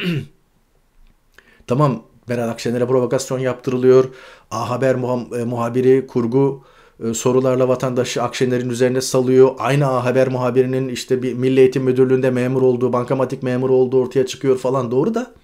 tamam 1.66 2.02
Meral 2.28 2.48
Akşener'e 2.48 2.86
provokasyon 2.86 3.38
yaptırılıyor. 3.38 4.04
A 4.50 4.70
Haber 4.70 4.94
muha- 4.94 5.40
e, 5.40 5.44
muhabiri 5.44 6.06
kurgu 6.06 6.64
e, 7.04 7.14
sorularla 7.14 7.68
vatandaşı 7.68 8.22
Akşener'in 8.22 8.70
üzerine 8.70 9.00
salıyor. 9.00 9.54
Aynı 9.58 9.86
A 9.88 10.04
Haber 10.04 10.28
muhabirinin 10.28 10.88
işte 10.88 11.22
bir 11.22 11.34
Milli 11.34 11.60
Eğitim 11.60 11.82
Müdürlüğü'nde 11.82 12.30
memur 12.30 12.62
olduğu, 12.62 12.92
bankamatik 12.92 13.42
memur 13.42 13.70
olduğu 13.70 14.02
ortaya 14.02 14.26
çıkıyor 14.26 14.58
falan 14.58 14.90
doğru 14.90 15.14
da 15.14 15.34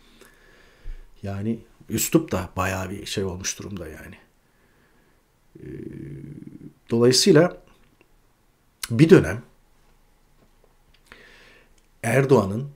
yani 1.23 1.59
üslup 1.89 2.33
da 2.33 2.51
bayağı 2.57 2.91
bir 2.91 3.07
şey 3.07 3.25
olmuş 3.25 3.59
durumda 3.59 3.89
yani. 3.89 4.15
E, 5.57 5.67
dolayısıyla 6.91 7.63
bir 8.91 9.11
dönem 9.11 9.43
Erdoğan'ın 12.03 12.71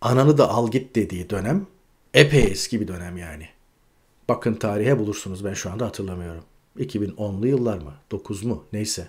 ananı 0.00 0.38
da 0.38 0.50
al 0.50 0.70
git 0.70 0.96
dediği 0.96 1.30
dönem 1.30 1.66
epey 2.14 2.44
eski 2.44 2.80
bir 2.80 2.88
dönem 2.88 3.16
yani. 3.16 3.48
Bakın 4.28 4.54
tarihe 4.54 4.98
bulursunuz 4.98 5.44
ben 5.44 5.54
şu 5.54 5.70
anda 5.70 5.86
hatırlamıyorum. 5.86 6.44
2010'lu 6.78 7.46
yıllar 7.46 7.78
mı? 7.78 7.94
9 8.10 8.42
mu? 8.42 8.64
Neyse. 8.72 9.08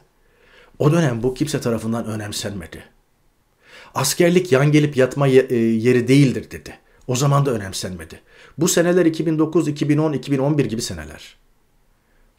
O 0.80 0.92
dönem 0.92 1.24
bu 1.24 1.34
kimse 1.34 1.62
tarafından 1.62 2.06
önemsenmedi. 2.06 2.84
Askerlik 3.96 4.52
yan 4.52 4.72
gelip 4.72 4.98
yatma 4.98 5.28
e, 5.28 5.56
yeri 5.56 6.08
değildir 6.08 6.52
dedi. 6.52 6.80
O 7.08 7.16
zaman 7.16 7.46
da 7.46 7.52
önemsenmedi. 7.52 8.22
Bu 8.58 8.68
seneler 8.68 9.06
2009, 9.06 9.68
2010, 9.68 10.14
2011 10.14 10.66
gibi 10.66 10.82
seneler. 10.82 11.36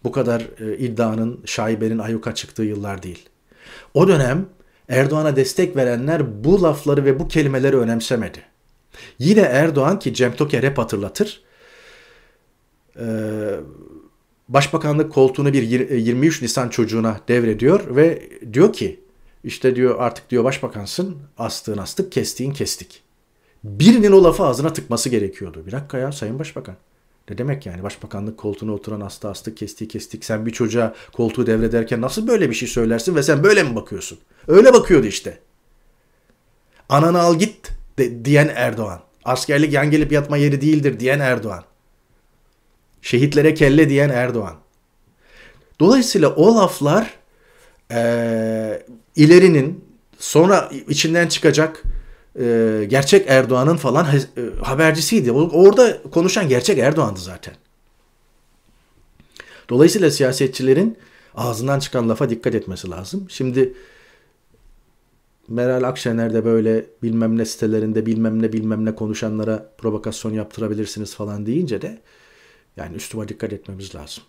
Bu 0.04 0.12
kadar 0.12 0.40
e, 0.60 0.78
iddianın, 0.78 1.40
şaibenin 1.44 1.98
ayuka 1.98 2.34
çıktığı 2.34 2.62
yıllar 2.62 3.02
değil. 3.02 3.28
O 3.94 4.08
dönem 4.08 4.46
Erdoğan'a 4.88 5.36
destek 5.36 5.76
verenler 5.76 6.44
bu 6.44 6.62
lafları 6.62 7.04
ve 7.04 7.18
bu 7.18 7.28
kelimeleri 7.28 7.76
önemsemedi. 7.76 8.42
Yine 9.18 9.40
Erdoğan 9.40 9.98
ki 9.98 10.14
Cem 10.14 10.36
Toker 10.36 10.62
hep 10.62 10.78
hatırlatır. 10.78 11.42
Ee, 13.00 13.04
başbakanlık 14.48 15.12
koltuğunu 15.12 15.52
bir 15.52 15.62
23 15.62 16.42
e, 16.42 16.44
Nisan 16.44 16.68
çocuğuna 16.68 17.20
devrediyor 17.28 17.96
ve 17.96 18.30
diyor 18.52 18.72
ki 18.72 19.00
işte 19.44 19.76
diyor 19.76 19.94
artık 19.98 20.30
diyor 20.30 20.44
başbakansın 20.44 21.16
astığın 21.38 21.78
astık 21.78 22.12
kestiğin 22.12 22.52
kestik. 22.52 23.03
Birinin 23.64 24.12
o 24.12 24.24
lafı 24.24 24.44
ağzına 24.44 24.72
tıkması 24.72 25.08
gerekiyordu. 25.08 25.66
Bir 25.66 25.72
dakika 25.72 25.98
ya 25.98 26.12
sayın 26.12 26.38
başbakan. 26.38 26.76
Ne 27.30 27.38
demek 27.38 27.66
yani 27.66 27.82
başbakanlık 27.82 28.38
koltuğuna 28.38 28.72
oturan 28.72 29.00
hasta 29.00 29.30
astık 29.30 29.56
kestiği 29.56 29.88
kestik. 29.88 30.24
Sen 30.24 30.46
bir 30.46 30.50
çocuğa 30.50 30.94
koltuğu 31.12 31.46
devrederken 31.46 32.00
nasıl 32.00 32.26
böyle 32.26 32.50
bir 32.50 32.54
şey 32.54 32.68
söylersin 32.68 33.14
ve 33.14 33.22
sen 33.22 33.44
böyle 33.44 33.62
mi 33.62 33.76
bakıyorsun? 33.76 34.18
Öyle 34.48 34.72
bakıyordu 34.72 35.06
işte. 35.06 35.38
Ananı 36.88 37.20
al 37.20 37.38
git 37.38 37.70
de, 37.98 38.24
diyen 38.24 38.52
Erdoğan. 38.54 39.00
Askerlik 39.24 39.72
yan 39.72 39.90
gelip 39.90 40.12
yatma 40.12 40.36
yeri 40.36 40.60
değildir 40.60 41.00
diyen 41.00 41.20
Erdoğan. 41.20 41.64
Şehitlere 43.02 43.54
kelle 43.54 43.88
diyen 43.88 44.10
Erdoğan. 44.10 44.56
Dolayısıyla 45.80 46.28
o 46.28 46.56
laflar 46.56 47.14
e, 47.92 48.82
ilerinin 49.16 49.84
sonra 50.18 50.70
içinden 50.88 51.28
çıkacak 51.28 51.82
e, 52.40 52.86
gerçek 52.88 53.24
Erdoğan'ın 53.28 53.76
falan 53.76 54.06
e, 54.06 54.62
habercisiydi. 54.62 55.32
Orada 55.32 56.02
konuşan 56.10 56.48
gerçek 56.48 56.78
Erdoğan'dı 56.78 57.20
zaten. 57.20 57.54
Dolayısıyla 59.68 60.10
siyasetçilerin 60.10 60.98
ağzından 61.34 61.78
çıkan 61.78 62.08
lafa 62.08 62.30
dikkat 62.30 62.54
etmesi 62.54 62.90
lazım. 62.90 63.26
Şimdi 63.28 63.74
Meral 65.48 65.82
Akşener 65.82 66.34
de 66.34 66.44
böyle 66.44 66.86
bilmem 67.02 67.38
ne 67.38 67.44
sitelerinde 67.44 68.06
bilmem 68.06 68.42
ne 68.42 68.52
bilmem 68.52 68.84
ne 68.84 68.94
konuşanlara 68.94 69.70
provokasyon 69.78 70.32
yaptırabilirsiniz 70.32 71.14
falan 71.14 71.46
deyince 71.46 71.82
de 71.82 71.98
yani 72.76 72.96
üstüme 72.96 73.28
dikkat 73.28 73.52
etmemiz 73.52 73.94
lazım. 73.94 74.24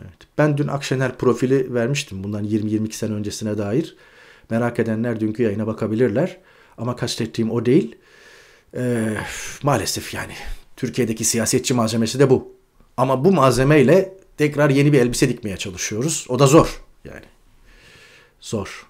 Evet. 0.00 0.18
Ben 0.38 0.58
dün 0.58 0.68
Akşener 0.68 1.18
profili 1.18 1.74
vermiştim 1.74 2.24
bundan 2.24 2.44
20-22 2.44 2.92
sene 2.92 3.14
öncesine 3.14 3.58
dair. 3.58 3.96
Merak 4.50 4.78
edenler 4.78 5.20
dünkü 5.20 5.42
yayına 5.42 5.66
bakabilirler. 5.66 6.38
Ama 6.78 6.96
kastettiğim 6.96 7.50
o 7.50 7.66
değil. 7.66 7.96
Ee, 8.76 9.16
maalesef 9.62 10.14
yani 10.14 10.32
Türkiye'deki 10.76 11.24
siyasetçi 11.24 11.74
malzemesi 11.74 12.18
de 12.18 12.30
bu. 12.30 12.52
Ama 12.96 13.24
bu 13.24 13.32
malzemeyle 13.32 14.14
tekrar 14.36 14.70
yeni 14.70 14.92
bir 14.92 15.00
elbise 15.00 15.28
dikmeye 15.28 15.56
çalışıyoruz. 15.56 16.26
O 16.28 16.38
da 16.38 16.46
zor 16.46 16.80
yani. 17.04 17.24
Zor. 18.40 18.86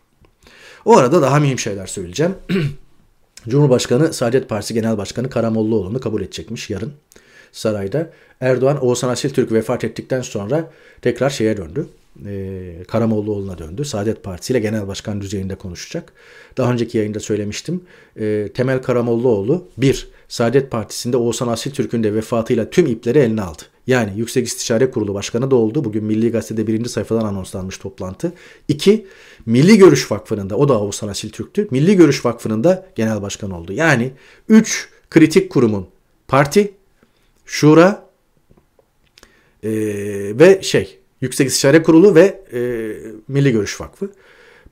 O 0.85 0.97
arada 0.97 1.23
daha 1.23 1.39
mühim 1.39 1.59
şeyler 1.59 1.87
söyleyeceğim. 1.87 2.35
Cumhurbaşkanı 3.49 4.13
Saadet 4.13 4.49
Partisi 4.49 4.75
Genel 4.75 4.99
Başkanı 4.99 5.31
Karamollaoğlu'nu 5.31 6.01
kabul 6.01 6.23
edecekmiş 6.23 6.71
yarın 6.71 6.93
sarayda. 7.53 8.11
Erdoğan 8.41 8.85
Oğuzhan 8.85 9.09
Asiltürk 9.09 9.53
vefat 9.53 9.85
ettikten 9.85 10.23
sonra 10.23 10.71
tekrar 11.03 11.31
şeye 11.31 11.57
döndü. 11.57 11.89
E, 12.27 12.85
Karamollaoğlu'na 12.89 13.59
döndü. 13.59 13.85
Saadet 13.85 14.23
Partisi 14.23 14.53
ile 14.53 14.61
genel 14.61 14.89
başkan 14.89 15.21
düzeyinde 15.21 15.55
konuşacak. 15.55 16.13
Daha 16.57 16.73
önceki 16.73 16.99
yayında 16.99 17.21
söylemiştim. 17.21 17.81
E, 18.21 18.49
Temel 18.55 18.83
Karamollaoğlu 18.83 19.69
bir 19.77 20.09
Saadet 20.29 20.71
Partisi'nde 20.71 21.17
Oğuzhan 21.17 21.49
Asiltürk'ün 21.49 22.03
de 22.03 22.15
vefatıyla 22.15 22.71
tüm 22.71 22.87
ipleri 22.87 23.19
eline 23.19 23.43
aldı. 23.43 23.63
Yani 23.87 24.13
Yüksek 24.17 24.47
İstişare 24.47 24.91
Kurulu 24.91 25.15
Başkanı 25.15 25.51
da 25.51 25.57
oldu. 25.57 25.85
Bugün 25.85 26.05
Milli 26.05 26.31
Gazete'de 26.31 26.67
birinci 26.67 26.89
sayfadan 26.89 27.25
anonslanmış 27.25 27.79
toplantı. 27.79 28.33
İki, 28.69 29.07
Milli 29.47 29.79
Görüş 29.79 30.13
Vakfı'nın 30.13 30.51
da, 30.51 30.57
o 30.57 30.69
da 30.69 30.81
Oğuzhan 30.81 31.09
Asiltürk'tü. 31.09 31.69
Milli 31.71 31.97
Görüş 31.97 32.25
Vakfı'nın 32.25 32.65
da 32.65 32.87
genel 32.95 33.23
başkan 33.23 33.51
oldu. 33.51 33.73
Yani 33.73 34.13
üç 34.49 34.89
kritik 35.11 35.51
kurumun 35.51 35.87
parti, 36.29 36.75
şura 37.47 38.09
e, 39.63 39.71
ve 40.39 40.63
şey 40.63 40.99
Yüksek 41.21 41.49
İstişare 41.49 41.83
Kurulu 41.83 42.15
ve 42.15 42.45
e, 42.53 42.61
Milli 43.29 43.53
Görüş 43.53 43.81
Vakfı. 43.81 44.11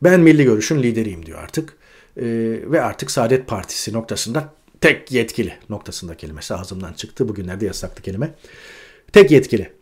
Ben 0.02 0.20
Milli 0.20 0.44
Görüş'ün 0.44 0.82
lideriyim 0.82 1.26
diyor 1.26 1.38
artık. 1.38 1.76
E, 2.16 2.24
ve 2.66 2.82
artık 2.82 3.10
Saadet 3.10 3.46
Partisi 3.46 3.92
noktasında 3.92 4.54
tek 4.80 5.12
yetkili 5.12 5.52
noktasında 5.68 6.14
kelimesi 6.14 6.54
ağzımdan 6.54 6.92
çıktı. 6.92 7.28
Bugünlerde 7.28 7.66
yasaklı 7.66 8.02
kelime. 8.02 8.34
Tek 9.12 9.30
yetkili. 9.30 9.72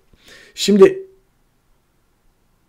Şimdi 0.54 1.02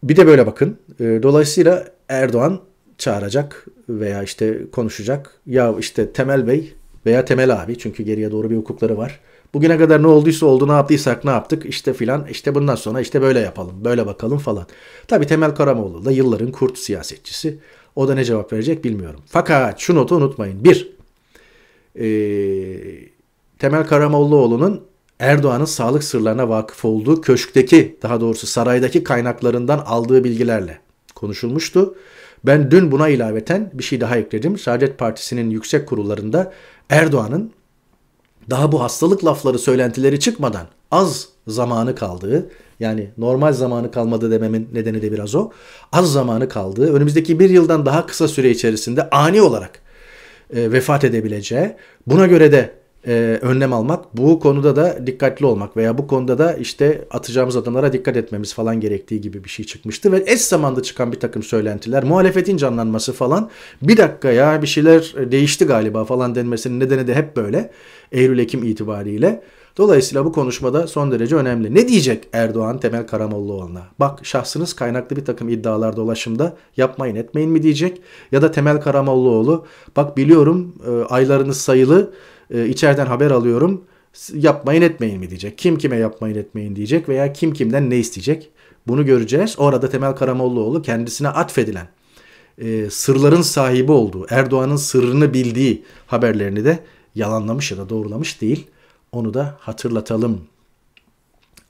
bir 0.03 0.15
de 0.15 0.27
böyle 0.27 0.47
bakın. 0.47 0.79
E, 0.99 1.03
dolayısıyla 1.03 1.87
Erdoğan 2.09 2.61
çağıracak 2.97 3.65
veya 3.89 4.23
işte 4.23 4.71
konuşacak. 4.71 5.39
Ya 5.45 5.75
işte 5.79 6.13
Temel 6.13 6.47
Bey 6.47 6.73
veya 7.05 7.25
Temel 7.25 7.61
abi 7.61 7.77
çünkü 7.77 8.03
geriye 8.03 8.31
doğru 8.31 8.49
bir 8.49 8.57
hukukları 8.57 8.97
var. 8.97 9.19
Bugüne 9.55 9.77
kadar 9.77 10.03
ne 10.03 10.07
olduysa 10.07 10.45
oldu 10.45 10.67
ne 10.67 10.71
yaptıysak 10.71 11.25
ne 11.25 11.31
yaptık 11.31 11.65
işte 11.65 11.93
filan 11.93 12.27
işte 12.27 12.55
bundan 12.55 12.75
sonra 12.75 13.01
işte 13.01 13.21
böyle 13.21 13.39
yapalım 13.39 13.85
böyle 13.85 14.05
bakalım 14.05 14.37
falan. 14.37 14.65
Tabi 15.07 15.27
Temel 15.27 15.55
Karamoğlu 15.55 16.05
da 16.05 16.11
yılların 16.11 16.51
kurt 16.51 16.77
siyasetçisi. 16.77 17.59
O 17.95 18.07
da 18.07 18.15
ne 18.15 18.25
cevap 18.25 18.53
verecek 18.53 18.83
bilmiyorum. 18.83 19.19
Fakat 19.25 19.79
şu 19.79 19.95
notu 19.95 20.15
unutmayın. 20.15 20.63
Bir, 20.63 20.91
e, 21.95 22.07
Temel 23.59 23.87
Karamollaoğlu'nun 23.87 24.81
Erdoğan'ın 25.19 25.65
sağlık 25.65 26.03
sırlarına 26.03 26.49
vakıf 26.49 26.85
olduğu 26.85 27.21
köşkteki 27.21 27.97
daha 28.01 28.21
doğrusu 28.21 28.47
saraydaki 28.47 29.03
kaynaklarından 29.03 29.79
aldığı 29.79 30.23
bilgilerle 30.23 30.79
konuşulmuştu. 31.15 31.95
Ben 32.43 32.71
dün 32.71 32.91
buna 32.91 33.09
ilaveten 33.09 33.71
bir 33.73 33.83
şey 33.83 34.01
daha 34.01 34.17
ekledim. 34.17 34.57
Saadet 34.57 34.97
Partisi'nin 34.97 35.49
yüksek 35.49 35.87
kurullarında 35.87 36.53
Erdoğan'ın 36.89 37.51
daha 38.49 38.71
bu 38.71 38.81
hastalık 38.81 39.25
lafları 39.25 39.59
söylentileri 39.59 40.19
çıkmadan 40.19 40.67
az 40.91 41.27
zamanı 41.47 41.95
kaldığı 41.95 42.49
yani 42.79 43.09
normal 43.17 43.53
zamanı 43.53 43.91
kalmadı 43.91 44.31
dememin 44.31 44.69
nedeni 44.73 45.01
de 45.01 45.11
biraz 45.11 45.35
o. 45.35 45.49
Az 45.91 46.13
zamanı 46.13 46.49
kaldığı 46.49 46.93
önümüzdeki 46.93 47.39
bir 47.39 47.49
yıldan 47.49 47.85
daha 47.85 48.05
kısa 48.05 48.27
süre 48.27 48.49
içerisinde 48.49 49.09
ani 49.09 49.41
olarak 49.41 49.79
e, 50.55 50.71
vefat 50.71 51.03
edebileceği. 51.03 51.75
Buna 52.07 52.27
göre 52.27 52.51
de 52.51 52.73
e, 53.07 53.39
önlem 53.41 53.73
almak, 53.73 54.17
bu 54.17 54.39
konuda 54.39 54.75
da 54.75 55.07
dikkatli 55.07 55.45
olmak 55.45 55.77
veya 55.77 55.97
bu 55.97 56.07
konuda 56.07 56.37
da 56.37 56.53
işte 56.53 57.07
atacağımız 57.11 57.57
adımlara 57.57 57.93
dikkat 57.93 58.17
etmemiz 58.17 58.53
falan 58.53 58.79
gerektiği 58.79 59.21
gibi 59.21 59.43
bir 59.43 59.49
şey 59.49 59.65
çıkmıştı. 59.65 60.11
Ve 60.11 60.23
eş 60.27 60.41
zamanda 60.41 60.83
çıkan 60.83 61.11
bir 61.11 61.19
takım 61.19 61.43
söylentiler, 61.43 62.03
muhalefetin 62.03 62.57
canlanması 62.57 63.13
falan 63.13 63.49
bir 63.81 63.97
dakika 63.97 64.31
ya 64.31 64.61
bir 64.61 64.67
şeyler 64.67 65.13
değişti 65.31 65.65
galiba 65.65 66.05
falan 66.05 66.35
denmesinin 66.35 66.79
nedeni 66.79 67.07
de 67.07 67.15
hep 67.15 67.35
böyle 67.35 67.71
Eylül-Ekim 68.11 68.63
itibariyle. 68.63 69.41
Dolayısıyla 69.77 70.25
bu 70.25 70.31
konuşmada 70.31 70.87
son 70.87 71.11
derece 71.11 71.35
önemli. 71.35 71.75
Ne 71.75 71.87
diyecek 71.87 72.27
Erdoğan 72.33 72.79
Temel 72.79 73.07
Karamollaoğlu'na? 73.07 73.81
Bak 73.99 74.25
şahsınız 74.25 74.73
kaynaklı 74.73 75.15
bir 75.15 75.25
takım 75.25 75.49
iddialar 75.49 75.95
dolaşımda 75.95 76.57
yapmayın 76.77 77.15
etmeyin 77.15 77.49
mi 77.49 77.63
diyecek? 77.63 78.01
Ya 78.31 78.41
da 78.41 78.51
Temel 78.51 78.81
Karamollaoğlu 78.81 79.65
bak 79.95 80.17
biliyorum 80.17 80.75
e, 80.87 81.13
aylarınız 81.13 81.57
sayılı 81.57 82.11
e, 82.51 82.67
içeriden 82.67 83.05
haber 83.05 83.31
alıyorum 83.31 83.83
yapmayın 84.33 84.81
etmeyin 84.81 85.19
mi 85.19 85.29
diyecek. 85.29 85.57
Kim 85.57 85.77
kime 85.77 85.97
yapmayın 85.97 86.35
etmeyin 86.35 86.75
diyecek 86.75 87.09
veya 87.09 87.33
kim 87.33 87.53
kimden 87.53 87.89
ne 87.89 87.97
isteyecek? 87.97 88.51
Bunu 88.87 89.05
göreceğiz. 89.05 89.55
Orada 89.57 89.89
Temel 89.89 90.15
Karamollaoğlu 90.15 90.81
kendisine 90.81 91.27
atfedilen 91.27 91.87
e, 92.57 92.89
sırların 92.89 93.41
sahibi 93.41 93.91
olduğu, 93.91 94.25
Erdoğan'ın 94.29 94.75
sırrını 94.75 95.33
bildiği 95.33 95.83
haberlerini 96.07 96.65
de 96.65 96.79
yalanlamış 97.15 97.71
ya 97.71 97.77
da 97.77 97.89
doğrulamış 97.89 98.41
değil. 98.41 98.67
Onu 99.11 99.33
da 99.33 99.57
hatırlatalım. 99.59 100.41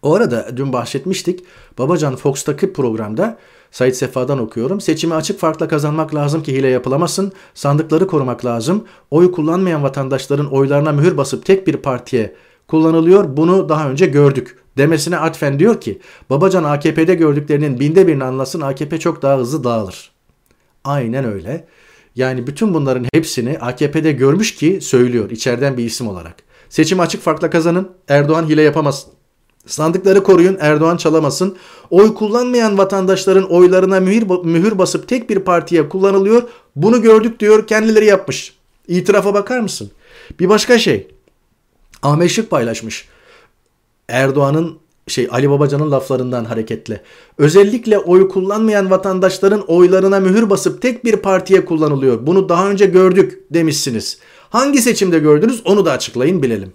O 0.02 0.14
arada 0.14 0.58
dün 0.58 0.74
bahsetmiştik. 0.74 1.44
Babacan 1.78 2.16
Fox'taki 2.16 2.74
programda 2.74 3.38
Said 3.76 3.94
Sefa'dan 3.94 4.40
okuyorum. 4.40 4.82
Seçimi 4.82 5.14
açık 5.14 5.40
farkla 5.40 5.68
kazanmak 5.68 6.16
lazım 6.16 6.44
ki 6.44 6.54
hile 6.54 6.68
yapılamasın. 6.68 7.32
Sandıkları 7.54 8.08
korumak 8.08 8.46
lazım. 8.46 8.86
Oy 9.12 9.32
kullanmayan 9.32 9.84
vatandaşların 9.84 10.52
oylarına 10.54 10.92
mühür 10.92 11.18
basıp 11.18 11.46
tek 11.46 11.68
bir 11.68 11.78
partiye 11.78 12.36
kullanılıyor. 12.68 13.38
Bunu 13.38 13.70
daha 13.70 13.90
önce 13.90 14.06
gördük. 14.06 14.58
Demesine 14.78 15.18
atfen 15.18 15.60
diyor 15.60 15.82
ki 15.82 16.00
Babacan 16.30 16.64
AKP'de 16.64 17.16
gördüklerinin 17.16 17.80
binde 17.80 18.08
birini 18.08 18.24
anlasın 18.24 18.62
AKP 18.62 19.00
çok 19.00 19.22
daha 19.22 19.38
hızlı 19.38 19.64
dağılır. 19.64 20.12
Aynen 20.84 21.26
öyle. 21.26 21.68
Yani 22.16 22.48
bütün 22.48 22.74
bunların 22.74 23.06
hepsini 23.14 23.60
AKP'de 23.60 24.12
görmüş 24.12 24.56
ki 24.56 24.80
söylüyor 24.82 25.30
içeriden 25.30 25.78
bir 25.78 25.86
isim 25.86 26.08
olarak. 26.08 26.36
Seçim 26.70 27.00
açık 27.00 27.22
farkla 27.22 27.50
kazanın. 27.50 27.92
Erdoğan 28.08 28.50
hile 28.50 28.62
yapamaz. 28.62 29.08
Sandıkları 29.66 30.24
koruyun 30.24 30.58
Erdoğan 30.60 30.98
çalamasın. 30.98 31.56
Oy 31.90 32.14
kullanmayan 32.14 32.78
vatandaşların 32.78 33.52
oylarına 33.52 34.00
mühür, 34.00 34.24
mühür 34.44 34.78
basıp 34.78 35.08
tek 35.08 35.30
bir 35.30 35.40
partiye 35.40 35.90
kullanılıyor. 35.90 36.44
Bunu 36.76 37.02
gördük 37.02 37.40
diyor 37.40 37.68
kendileri 37.68 38.06
yapmış. 38.06 38.54
İtirafa 38.88 39.34
bakar 39.34 39.60
mısın? 39.60 39.92
Bir 40.40 40.50
başka 40.50 40.80
şey. 40.80 41.08
Ahmet 42.04 42.32
Şık 42.32 42.50
paylaşmış. 42.50 43.08
Erdoğan'ın 44.10 44.78
şey 45.08 45.28
Ali 45.32 45.50
Babacan'ın 45.50 45.92
laflarından 45.92 46.46
hareketle. 46.46 47.02
Özellikle 47.38 47.98
oy 47.98 48.30
kullanmayan 48.30 48.90
vatandaşların 48.90 49.62
oylarına 49.68 50.20
mühür 50.20 50.50
basıp 50.50 50.82
tek 50.82 51.06
bir 51.06 51.16
partiye 51.16 51.66
kullanılıyor. 51.66 52.28
Bunu 52.28 52.50
daha 52.50 52.70
önce 52.70 52.86
gördük 52.86 53.44
demişsiniz. 53.52 54.20
Hangi 54.50 54.82
seçimde 54.82 55.20
gördünüz 55.20 55.62
onu 55.66 55.86
da 55.86 55.92
açıklayın 55.92 56.44
bilelim. 56.44 56.74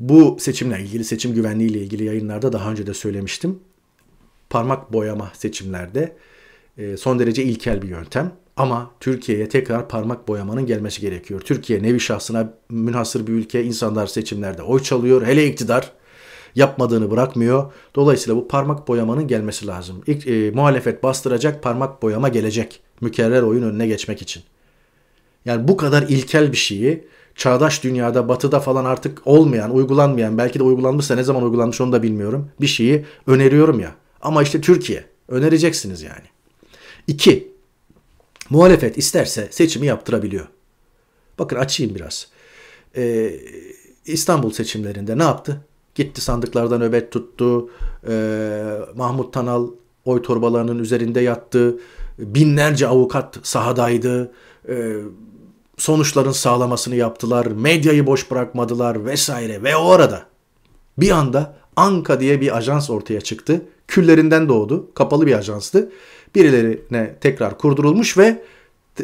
Bu 0.00 0.36
seçimle 0.40 0.80
ilgili, 0.80 1.04
seçim 1.04 1.34
güvenliği 1.34 1.70
ile 1.70 1.78
ilgili 1.78 2.04
yayınlarda 2.04 2.52
daha 2.52 2.70
önce 2.70 2.86
de 2.86 2.94
söylemiştim. 2.94 3.58
Parmak 4.50 4.92
boyama 4.92 5.30
seçimlerde 5.34 6.16
e, 6.78 6.96
son 6.96 7.18
derece 7.18 7.44
ilkel 7.44 7.82
bir 7.82 7.88
yöntem. 7.88 8.32
Ama 8.56 8.90
Türkiye'ye 9.00 9.48
tekrar 9.48 9.88
parmak 9.88 10.28
boyamanın 10.28 10.66
gelmesi 10.66 11.00
gerekiyor. 11.00 11.40
Türkiye 11.40 11.82
nevi 11.82 12.00
şahsına 12.00 12.54
münhasır 12.70 13.26
bir 13.26 13.32
ülke. 13.32 13.64
İnsanlar 13.64 14.06
seçimlerde 14.06 14.62
oy 14.62 14.82
çalıyor. 14.82 15.26
Hele 15.26 15.46
iktidar 15.46 15.92
yapmadığını 16.54 17.10
bırakmıyor. 17.10 17.72
Dolayısıyla 17.94 18.36
bu 18.36 18.48
parmak 18.48 18.88
boyamanın 18.88 19.26
gelmesi 19.26 19.66
lazım. 19.66 20.02
İlk, 20.06 20.26
e, 20.26 20.50
muhalefet 20.50 21.02
bastıracak 21.02 21.62
parmak 21.62 22.02
boyama 22.02 22.28
gelecek. 22.28 22.80
Mükerrer 23.00 23.42
oyun 23.42 23.62
önüne 23.62 23.86
geçmek 23.86 24.22
için. 24.22 24.42
Yani 25.44 25.68
bu 25.68 25.76
kadar 25.76 26.02
ilkel 26.02 26.52
bir 26.52 26.56
şeyi 26.56 27.08
çağdaş 27.38 27.84
dünyada 27.84 28.28
batıda 28.28 28.60
falan 28.60 28.84
artık 28.84 29.22
olmayan, 29.24 29.74
uygulanmayan, 29.74 30.38
belki 30.38 30.58
de 30.58 30.62
uygulanmışsa 30.62 31.14
ne 31.14 31.22
zaman 31.22 31.42
uygulanmış 31.42 31.80
onu 31.80 31.92
da 31.92 32.02
bilmiyorum. 32.02 32.50
Bir 32.60 32.66
şeyi 32.66 33.04
öneriyorum 33.26 33.80
ya. 33.80 33.94
Ama 34.22 34.42
işte 34.42 34.60
Türkiye. 34.60 35.04
Önereceksiniz 35.28 36.02
yani. 36.02 36.26
İki, 37.06 37.52
muhalefet 38.50 38.98
isterse 38.98 39.48
seçimi 39.50 39.86
yaptırabiliyor. 39.86 40.46
Bakın 41.38 41.56
açayım 41.56 41.94
biraz. 41.94 42.28
Ee, 42.96 43.32
İstanbul 44.06 44.50
seçimlerinde 44.50 45.18
ne 45.18 45.22
yaptı? 45.22 45.60
Gitti 45.94 46.20
sandıklardan 46.20 46.80
nöbet 46.80 47.12
tuttu. 47.12 47.70
Ee, 48.08 48.78
Mahmut 48.94 49.32
Tanal 49.32 49.68
oy 50.04 50.22
torbalarının 50.22 50.78
üzerinde 50.78 51.20
yattı. 51.20 51.78
Binlerce 52.18 52.86
avukat 52.86 53.38
sahadaydı. 53.42 54.32
Ee, 54.68 54.94
sonuçların 55.78 56.32
sağlamasını 56.32 56.96
yaptılar. 56.96 57.46
Medyayı 57.46 58.06
boş 58.06 58.30
bırakmadılar 58.30 59.04
vesaire. 59.04 59.62
Ve 59.62 59.76
o 59.76 59.90
arada 59.90 60.22
bir 60.98 61.10
anda 61.10 61.58
Anka 61.76 62.20
diye 62.20 62.40
bir 62.40 62.56
ajans 62.56 62.90
ortaya 62.90 63.20
çıktı. 63.20 63.62
Küllerinden 63.88 64.48
doğdu. 64.48 64.94
Kapalı 64.94 65.26
bir 65.26 65.32
ajanstı. 65.32 65.92
Birilerine 66.34 67.14
tekrar 67.20 67.58
kurdurulmuş 67.58 68.18
ve 68.18 68.42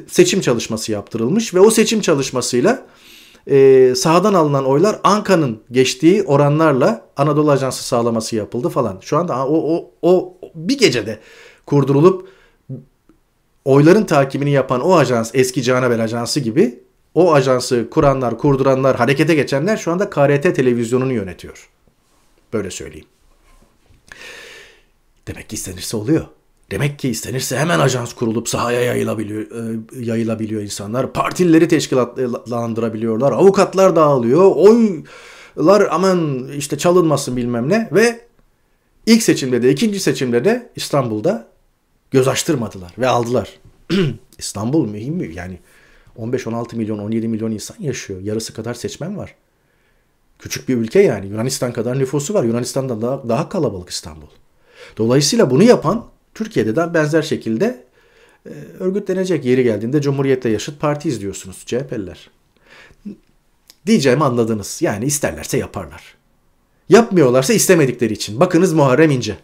seçim 0.07 0.41
çalışması 0.41 0.93
yaptırılmış 0.93 1.55
ve 1.55 1.61
o 1.61 1.71
seçim 1.71 2.01
çalışmasıyla 2.01 2.87
e, 3.51 3.93
sahadan 3.97 4.35
alınan 4.35 4.65
oylar 4.65 5.01
Anka'nın 5.05 5.61
geçtiği 5.71 6.23
oranlarla 6.23 7.07
Anadolu 7.17 7.51
Ajansı 7.51 7.85
sağlaması 7.85 8.37
yapıldı 8.37 8.69
falan. 8.69 8.99
Şu 9.01 9.19
anda 9.19 9.47
o, 9.47 9.77
o, 9.77 9.91
o 10.03 10.39
bir 10.55 10.79
gecede 10.79 11.19
kurdurulup 11.67 12.29
oyların 13.65 14.05
takibini 14.05 14.51
yapan 14.51 14.81
o 14.81 14.97
ajans 14.97 15.31
eski 15.35 15.63
Canabel 15.63 16.05
Ajansı 16.05 16.41
gibi 16.41 16.85
o 17.15 17.35
ajansı 17.35 17.91
kuranlar, 17.91 18.39
kurduranlar, 18.39 18.97
harekete 18.97 19.35
geçenler 19.35 19.77
şu 19.77 19.93
anda 19.93 20.11
KRT 20.11 20.43
televizyonunu 20.55 21.13
yönetiyor. 21.13 21.69
Böyle 22.53 22.71
söyleyeyim. 22.71 23.07
Demek 25.27 25.49
ki 25.49 25.55
istenirse 25.55 25.97
oluyor. 25.97 26.25
Demek 26.71 26.99
ki 26.99 27.09
istenirse 27.09 27.59
hemen 27.59 27.81
ajans 27.81 28.13
kurulup 28.13 28.49
sahaya 28.49 28.81
yayılabiliyor, 28.81 29.43
e, 29.43 29.81
yayılabiliyor 30.05 30.63
insanlar. 30.63 31.13
Partilileri 31.13 31.69
teşkilatlandırabiliyorlar. 31.69 33.33
Avukatlar 33.33 33.97
dağılıyor. 33.97 34.53
Oylar 34.57 35.89
aman 35.91 36.49
işte 36.57 36.79
çalınmasın 36.79 37.37
bilmem 37.37 37.69
ne. 37.69 37.89
Ve 37.93 38.21
ilk 39.07 39.23
seçimde 39.23 39.63
de 39.63 39.71
ikinci 39.71 40.01
seçimde 40.01 40.45
de 40.45 40.71
İstanbul'da 40.77 41.54
göz 42.11 42.29
açtırmadılar 42.29 42.93
ve 42.99 43.09
aldılar. 43.09 43.61
İstanbul 44.39 44.89
mühim 44.89 45.15
mi? 45.15 45.35
Yani 45.35 45.59
15-16 46.19 46.77
milyon 46.77 46.99
17 46.99 47.29
milyon 47.29 47.51
insan 47.51 47.77
yaşıyor. 47.81 48.21
Yarısı 48.21 48.55
kadar 48.55 48.75
seçmen 48.75 49.17
var. 49.17 49.35
Küçük 50.39 50.69
bir 50.69 50.77
ülke 50.77 51.01
yani. 51.01 51.27
Yunanistan 51.27 51.73
kadar 51.73 51.99
nüfusu 51.99 52.35
var. 52.35 52.45
Yunanistan'dan 52.45 53.03
daha, 53.03 53.29
daha 53.29 53.49
kalabalık 53.49 53.89
İstanbul. 53.89 54.27
Dolayısıyla 54.97 55.51
bunu 55.51 55.63
yapan 55.63 56.07
Türkiye'de 56.35 56.77
de 56.77 56.95
benzer 56.95 57.23
şekilde 57.23 57.85
e, 58.47 58.51
örgütlenecek 58.79 59.45
yeri 59.45 59.65
geldiğinde 59.65 60.01
Cumhuriyet'le 60.01 60.45
yaşıt 60.45 60.81
parti 60.81 61.09
izliyorsunuz 61.09 61.63
CHP'liler. 61.67 62.31
Diyeceğimi 63.87 64.25
anladınız. 64.25 64.83
Yani 64.83 65.05
isterlerse 65.05 65.59
yaparlar. 65.59 66.15
Yapmıyorlarsa 66.89 67.53
istemedikleri 67.53 68.13
için. 68.13 68.41
Bakınız 68.41 68.73
Muharrem 68.73 69.11
İnce. 69.11 69.37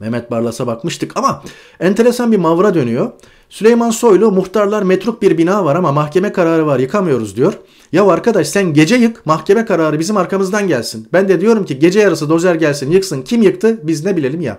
Mehmet 0.00 0.30
Barlas'a 0.30 0.66
bakmıştık 0.66 1.16
ama 1.16 1.42
enteresan 1.80 2.32
bir 2.32 2.36
mavra 2.36 2.74
dönüyor. 2.74 3.10
Süleyman 3.48 3.90
Soylu 3.90 4.32
muhtarlar 4.32 4.82
metruk 4.82 5.22
bir 5.22 5.38
bina 5.38 5.64
var 5.64 5.76
ama 5.76 5.92
mahkeme 5.92 6.32
kararı 6.32 6.66
var 6.66 6.78
yıkamıyoruz 6.78 7.36
diyor. 7.36 7.52
Ya 7.92 8.06
arkadaş 8.06 8.48
sen 8.48 8.74
gece 8.74 8.94
yık 8.94 9.26
mahkeme 9.26 9.64
kararı 9.64 9.98
bizim 9.98 10.16
arkamızdan 10.16 10.68
gelsin. 10.68 11.08
Ben 11.12 11.28
de 11.28 11.40
diyorum 11.40 11.64
ki 11.64 11.78
gece 11.78 12.00
yarısı 12.00 12.28
dozer 12.28 12.54
gelsin 12.54 12.90
yıksın. 12.90 13.22
Kim 13.22 13.42
yıktı 13.42 13.80
biz 13.82 14.04
ne 14.04 14.16
bilelim 14.16 14.40
ya. 14.40 14.58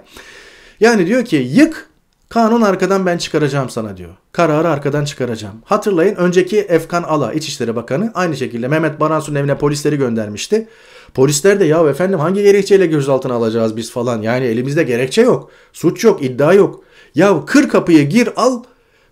Yani 0.79 1.07
diyor 1.07 1.25
ki 1.25 1.35
yık 1.35 1.89
kanun 2.29 2.61
arkadan 2.61 3.05
ben 3.05 3.17
çıkaracağım 3.17 3.69
sana 3.69 3.97
diyor. 3.97 4.09
Kararı 4.31 4.69
arkadan 4.69 5.05
çıkaracağım. 5.05 5.55
Hatırlayın 5.65 6.15
önceki 6.15 6.59
Efkan 6.59 7.03
Ala 7.03 7.33
İçişleri 7.33 7.75
Bakanı 7.75 8.11
aynı 8.13 8.37
şekilde 8.37 8.67
Mehmet 8.67 8.99
Baransu'nun 8.99 9.39
evine 9.39 9.57
polisleri 9.57 9.97
göndermişti. 9.97 10.67
Polisler 11.13 11.59
de 11.59 11.65
ya 11.65 11.89
efendim 11.89 12.19
hangi 12.19 12.43
gerekçeyle 12.43 12.85
gözaltına 12.85 13.33
alacağız 13.33 13.77
biz 13.77 13.91
falan. 13.91 14.21
Yani 14.21 14.45
elimizde 14.45 14.83
gerekçe 14.83 15.21
yok. 15.21 15.51
Suç 15.73 16.03
yok, 16.03 16.23
iddia 16.23 16.53
yok. 16.53 16.83
Ya 17.15 17.45
kır 17.45 17.69
kapıyı 17.69 18.09
gir 18.09 18.29
al 18.35 18.63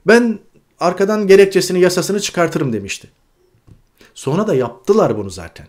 ben 0.08 0.40
arkadan 0.80 1.28
gerekçesini 1.28 1.80
yasasını 1.80 2.20
çıkartırım 2.20 2.74
demişti. 2.74 3.08
Sonra 4.14 4.48
da 4.48 4.56
yaptılar 4.56 5.18
bunu 5.18 5.30
zaten. 5.30 5.68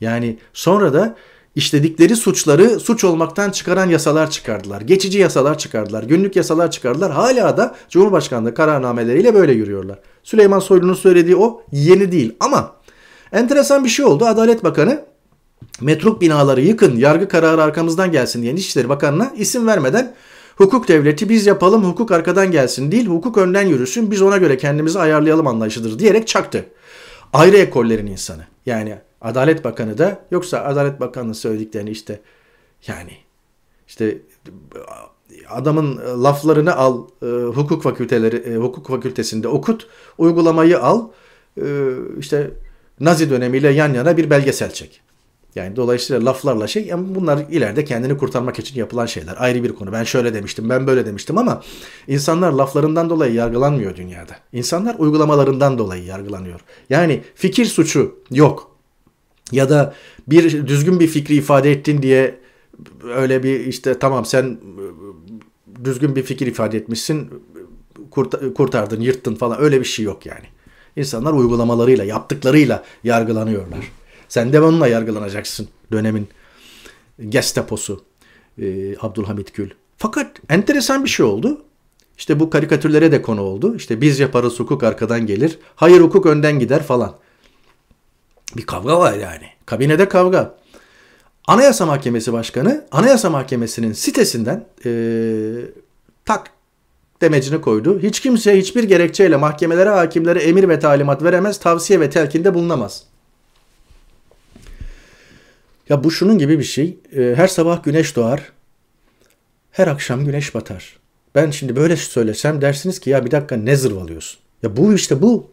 Yani 0.00 0.38
sonra 0.52 0.94
da 0.94 1.16
işledikleri 1.54 2.16
suçları 2.16 2.80
suç 2.80 3.04
olmaktan 3.04 3.50
çıkaran 3.50 3.88
yasalar 3.88 4.30
çıkardılar. 4.30 4.80
Geçici 4.80 5.18
yasalar 5.18 5.58
çıkardılar. 5.58 6.02
Günlük 6.02 6.36
yasalar 6.36 6.70
çıkardılar. 6.70 7.12
Hala 7.12 7.56
da 7.56 7.74
Cumhurbaşkanlığı 7.88 8.54
kararnameleriyle 8.54 9.34
böyle 9.34 9.52
yürüyorlar. 9.52 9.98
Süleyman 10.22 10.60
Soylu'nun 10.60 10.94
söylediği 10.94 11.36
o 11.36 11.62
yeni 11.72 12.12
değil 12.12 12.36
ama 12.40 12.72
enteresan 13.32 13.84
bir 13.84 13.88
şey 13.88 14.04
oldu. 14.04 14.24
Adalet 14.24 14.64
Bakanı 14.64 15.04
metruk 15.80 16.20
binaları 16.20 16.60
yıkın, 16.60 16.96
yargı 16.96 17.28
kararı 17.28 17.62
arkamızdan 17.62 18.12
gelsin 18.12 18.42
diyen 18.42 18.56
İçişleri 18.56 18.88
Bakanı'na 18.88 19.32
isim 19.36 19.66
vermeden 19.66 20.14
hukuk 20.56 20.88
devleti 20.88 21.28
biz 21.28 21.46
yapalım, 21.46 21.84
hukuk 21.84 22.12
arkadan 22.12 22.50
gelsin 22.50 22.92
değil, 22.92 23.06
hukuk 23.06 23.38
önden 23.38 23.66
yürüsün, 23.66 24.10
biz 24.10 24.22
ona 24.22 24.36
göre 24.36 24.56
kendimizi 24.56 24.98
ayarlayalım 24.98 25.46
anlayışıdır 25.46 25.98
diyerek 25.98 26.28
çaktı. 26.28 26.64
Ayrı 27.32 27.56
ekollerin 27.56 28.06
insanı. 28.06 28.42
Yani 28.66 28.98
Adalet 29.20 29.64
Bakanı 29.64 29.98
da 29.98 30.20
yoksa 30.30 30.64
Adalet 30.64 31.00
Bakanı'nın 31.00 31.32
söylediklerini 31.32 31.90
işte 31.90 32.20
yani 32.86 33.12
işte 33.88 34.18
adamın 35.48 36.00
laflarını 36.24 36.76
al 36.76 37.06
e, 37.22 37.26
hukuk 37.26 37.82
fakülteleri 37.82 38.36
e, 38.36 38.56
hukuk 38.56 38.88
fakültesinde 38.88 39.48
okut 39.48 39.88
uygulamayı 40.18 40.80
al 40.80 41.08
e, 41.62 41.64
işte 42.18 42.50
Nazi 43.00 43.30
dönemiyle 43.30 43.68
yan 43.68 43.94
yana 43.94 44.16
bir 44.16 44.30
belgesel 44.30 44.72
çek. 44.72 45.00
Yani 45.56 45.76
dolayısıyla 45.76 46.24
laflarla 46.24 46.66
şey 46.66 46.86
yani 46.86 47.14
bunlar 47.14 47.38
ileride 47.50 47.84
kendini 47.84 48.16
kurtarmak 48.16 48.58
için 48.58 48.76
yapılan 48.76 49.06
şeyler. 49.06 49.34
Ayrı 49.38 49.64
bir 49.64 49.72
konu. 49.72 49.92
Ben 49.92 50.04
şöyle 50.04 50.34
demiştim, 50.34 50.68
ben 50.70 50.86
böyle 50.86 51.06
demiştim 51.06 51.38
ama 51.38 51.62
insanlar 52.08 52.52
laflarından 52.52 53.10
dolayı 53.10 53.34
yargılanmıyor 53.34 53.96
dünyada. 53.96 54.36
İnsanlar 54.52 54.94
uygulamalarından 54.98 55.78
dolayı 55.78 56.04
yargılanıyor. 56.04 56.60
Yani 56.90 57.22
fikir 57.34 57.64
suçu 57.64 58.18
yok. 58.30 58.76
Ya 59.52 59.70
da 59.70 59.94
bir 60.28 60.66
düzgün 60.66 61.00
bir 61.00 61.06
fikri 61.06 61.34
ifade 61.34 61.72
ettin 61.72 62.02
diye 62.02 62.38
öyle 63.14 63.42
bir 63.42 63.60
işte 63.60 63.98
tamam 63.98 64.24
sen 64.24 64.58
düzgün 65.84 66.16
bir 66.16 66.22
fikir 66.22 66.46
ifade 66.46 66.76
etmişsin 66.76 67.30
kurtardın, 68.54 69.00
yırttın 69.00 69.34
falan 69.34 69.60
öyle 69.60 69.80
bir 69.80 69.84
şey 69.84 70.04
yok 70.04 70.26
yani. 70.26 70.44
İnsanlar 70.96 71.32
uygulamalarıyla, 71.32 72.04
yaptıklarıyla 72.04 72.84
yargılanıyorlar. 73.04 73.92
Sen 74.28 74.52
de 74.52 74.60
onunla 74.60 74.88
yargılanacaksın 74.88 75.68
dönemin 75.92 76.28
Gestapo'su 77.28 78.04
e, 78.58 78.96
Abdülhamit 79.00 79.54
Gül. 79.54 79.70
Fakat 79.96 80.26
enteresan 80.48 81.04
bir 81.04 81.08
şey 81.08 81.26
oldu. 81.26 81.62
İşte 82.18 82.40
bu 82.40 82.50
karikatürlere 82.50 83.12
de 83.12 83.22
konu 83.22 83.40
oldu. 83.40 83.76
İşte 83.76 84.00
biz 84.00 84.20
yaparız 84.20 84.60
hukuk 84.60 84.82
arkadan 84.82 85.26
gelir. 85.26 85.58
Hayır 85.76 86.00
hukuk 86.00 86.26
önden 86.26 86.58
gider 86.58 86.82
falan. 86.82 87.16
Bir 88.56 88.66
kavga 88.66 88.98
var 88.98 89.12
yani. 89.12 89.46
Kabinede 89.66 90.08
kavga. 90.08 90.58
Anayasa 91.46 91.86
Mahkemesi 91.86 92.32
Başkanı 92.32 92.86
Anayasa 92.90 93.30
Mahkemesi'nin 93.30 93.92
sitesinden 93.92 94.66
e, 94.86 94.90
tak 96.24 96.50
demecini 97.20 97.60
koydu. 97.60 98.00
Hiç 98.02 98.20
kimse 98.20 98.58
hiçbir 98.58 98.84
gerekçeyle 98.84 99.36
mahkemelere, 99.36 99.88
hakimlere 99.88 100.42
emir 100.42 100.68
ve 100.68 100.78
talimat 100.78 101.22
veremez, 101.22 101.58
tavsiye 101.58 102.00
ve 102.00 102.10
telkinde 102.10 102.54
bulunamaz. 102.54 103.04
Ya 105.88 106.04
bu 106.04 106.10
şunun 106.10 106.38
gibi 106.38 106.58
bir 106.58 106.64
şey. 106.64 106.98
Ee, 107.16 107.32
her 107.36 107.48
sabah 107.48 107.82
güneş 107.82 108.16
doğar. 108.16 108.52
Her 109.70 109.86
akşam 109.86 110.24
güneş 110.24 110.54
batar. 110.54 110.98
Ben 111.34 111.50
şimdi 111.50 111.76
böyle 111.76 111.96
söylesem 111.96 112.60
dersiniz 112.60 112.98
ki 113.00 113.10
ya 113.10 113.24
bir 113.24 113.30
dakika 113.30 113.56
ne 113.56 113.76
zırvalıyorsun? 113.76 114.40
Ya 114.62 114.76
bu 114.76 114.94
işte 114.94 115.22
bu. 115.22 115.50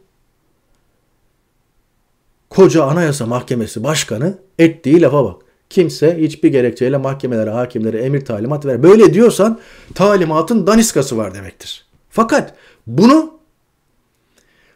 Koca 2.49 2.83
Anayasa 2.83 3.25
Mahkemesi 3.25 3.83
Başkanı 3.83 4.37
ettiği 4.59 5.01
lafa 5.01 5.23
bak. 5.23 5.41
Kimse 5.69 6.17
hiçbir 6.17 6.49
gerekçeyle 6.49 6.97
mahkemelere, 6.97 7.49
hakimlere 7.49 8.01
emir 8.01 8.25
talimat 8.25 8.65
ver. 8.65 8.83
Böyle 8.83 9.13
diyorsan 9.13 9.59
talimatın 9.95 10.67
daniskası 10.67 11.17
var 11.17 11.35
demektir. 11.35 11.85
Fakat 12.09 12.53
bunu 12.87 13.33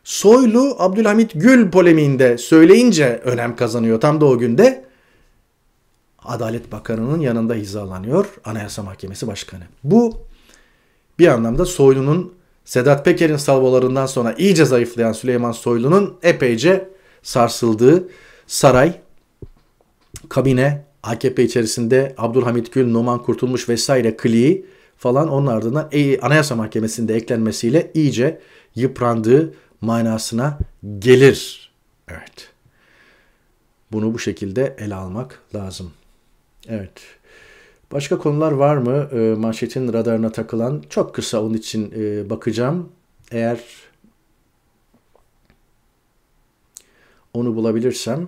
Soylu 0.04 0.76
Abdülhamit 0.80 1.32
Gül 1.36 1.72
polemiğinde 1.72 2.38
söyleyince 2.38 3.22
önem 3.24 3.56
kazanıyor 3.56 4.02
tam 4.02 4.22
da 4.22 4.26
o 4.26 4.38
günde. 4.38 4.87
Adalet 6.28 6.72
Bakanı'nın 6.72 7.20
yanında 7.20 7.54
hizalanıyor 7.54 8.26
Anayasa 8.46 8.84
Mahkemesi 8.84 9.28
Başkanı. 9.28 9.63
Bu 9.84 10.18
bir 11.20 11.28
anlamda 11.28 11.66
Soylu'nun 11.66 12.34
Sedat 12.66 13.06
Peker'in 13.06 13.38
salvolarından 13.38 14.06
sonra 14.06 14.34
iyice 14.34 14.66
zayıflayan 14.66 15.12
Süleyman 15.12 15.52
Soylu'nun 15.52 16.18
epeyce 16.24 16.90
sarsıldığı 17.24 18.10
saray, 18.48 19.02
kabine, 20.30 20.86
AKP 21.04 21.44
içerisinde 21.44 22.16
Abdülhamit 22.18 22.74
Gül, 22.74 22.88
Numan 22.88 23.24
Kurtulmuş 23.24 23.70
vesaire 23.70 24.18
kliği 24.18 24.66
falan 24.98 25.30
onun 25.30 25.48
ardından 25.48 25.90
Anayasa 26.22 26.56
Mahkemesi'nde 26.56 27.16
eklenmesiyle 27.16 27.92
iyice 27.94 28.42
yıprandığı 28.76 29.54
manasına 29.82 30.58
gelir. 31.00 31.72
Evet. 32.08 32.50
Bunu 33.92 34.13
bu 34.13 34.20
şekilde 34.20 34.76
ele 34.80 34.96
almak 34.96 35.42
lazım. 35.56 35.92
Evet. 36.67 37.01
Başka 37.91 38.17
konular 38.17 38.51
var 38.51 38.77
mı 38.77 39.10
e, 39.12 39.36
manşetin 39.38 39.93
radarına 39.93 40.32
takılan? 40.32 40.84
Çok 40.89 41.15
kısa 41.15 41.41
onun 41.43 41.53
için 41.53 41.93
e, 41.97 42.30
bakacağım. 42.30 42.89
Eğer 43.32 43.60
onu 47.34 47.56
bulabilirsem. 47.56 48.27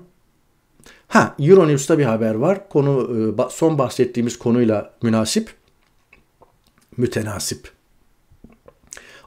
Ha 1.08 1.36
Euronews'ta 1.40 1.98
bir 1.98 2.04
haber 2.04 2.36
var. 2.36 2.70
Konu 2.70 3.10
e, 3.40 3.50
son 3.50 3.78
bahsettiğimiz 3.78 4.40
konuyla 4.40 4.94
münasip. 5.02 5.54
Mütenasip. 6.98 7.72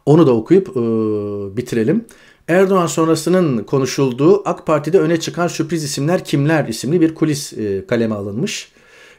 Onu 0.07 0.27
da 0.27 0.33
okuyup 0.33 0.69
e, 0.69 0.81
bitirelim. 1.57 2.05
Erdoğan 2.49 2.87
sonrasının 2.87 3.65
konuşulduğu 3.65 4.49
AK 4.49 4.67
Parti'de 4.67 5.01
öne 5.01 5.21
çıkan 5.21 5.49
sürpriz 5.49 5.85
isimler 5.85 6.25
kimler 6.25 6.69
isimli 6.69 7.01
bir 7.01 7.15
kulis 7.15 7.53
e, 7.53 7.87
kaleme 7.87 8.15
alınmış. 8.15 8.73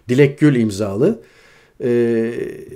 Dilek 0.09 0.39
Gül 0.39 0.55
imzalı. 0.55 1.19
E, 1.83 1.89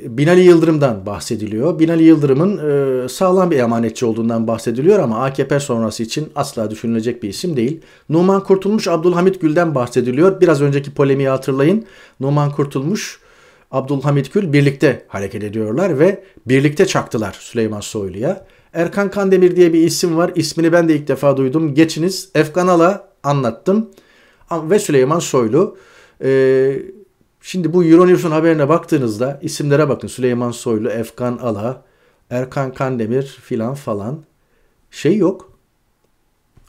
Binali 0.06 0.42
Yıldırım'dan 0.42 1.06
bahsediliyor. 1.06 1.80
Binali 1.80 2.04
Yıldırım'ın 2.04 2.58
e, 2.58 3.10
sağlam 3.10 3.52
bir 3.52 3.60
emanetçi 3.60 4.06
olduğundan 4.06 4.48
bahsediliyor 4.48 5.00
ama 5.00 5.26
AKP 5.26 5.60
sonrası 5.60 6.04
için 6.04 6.30
asla 6.36 6.72
düşünülecek 6.72 7.24
bir 7.24 7.30
isim 7.30 7.58
değil. 7.58 7.82
Numan 8.10 8.44
Kurtulmuş 8.44 8.88
Abdülhamit 8.88 9.42
Gül'den 9.42 9.76
bahsediliyor. 9.76 10.42
Biraz 10.42 10.62
önceki 10.62 10.94
polemiği 10.94 11.30
hatırlayın. 11.30 11.86
Numan 12.20 12.52
Kurtulmuş 12.52 13.20
Abdülhamit 13.72 14.34
Gül 14.34 14.54
birlikte 14.54 15.06
hareket 15.08 15.44
ediyorlar 15.44 16.00
ve 16.00 16.24
birlikte 16.46 16.86
çaktılar 16.86 17.38
Süleyman 17.40 17.80
Soylu'ya. 17.80 18.46
Erkan 18.74 19.12
Kandemir 19.12 19.56
diye 19.56 19.74
bir 19.74 19.84
isim 19.84 20.18
var. 20.18 20.32
İsmini 20.36 20.72
ben 20.72 20.90
de 20.90 20.96
ilk 20.96 21.08
defa 21.08 21.38
duydum. 21.38 21.74
Geçiniz. 21.74 22.30
Efkan 22.36 22.68
Ala 22.68 23.10
anlattım. 23.24 23.90
Ve 24.52 24.80
Süleyman 24.80 25.20
Soylu. 25.20 25.78
Ee, 26.24 26.82
Şimdi 27.48 27.74
bu 27.74 27.84
Euronews'un 27.84 28.32
haberine 28.32 28.70
baktığınızda 28.70 29.40
isimlere 29.42 29.90
bakın. 29.90 30.08
Süleyman 30.08 30.52
Soylu, 30.52 30.90
Efkan 30.90 31.38
Ala, 31.38 31.84
Erkan 32.30 32.74
Kandemir 32.74 33.24
filan 33.24 33.74
falan. 33.74 34.24
Şey 34.92 35.18
yok. 35.18 35.52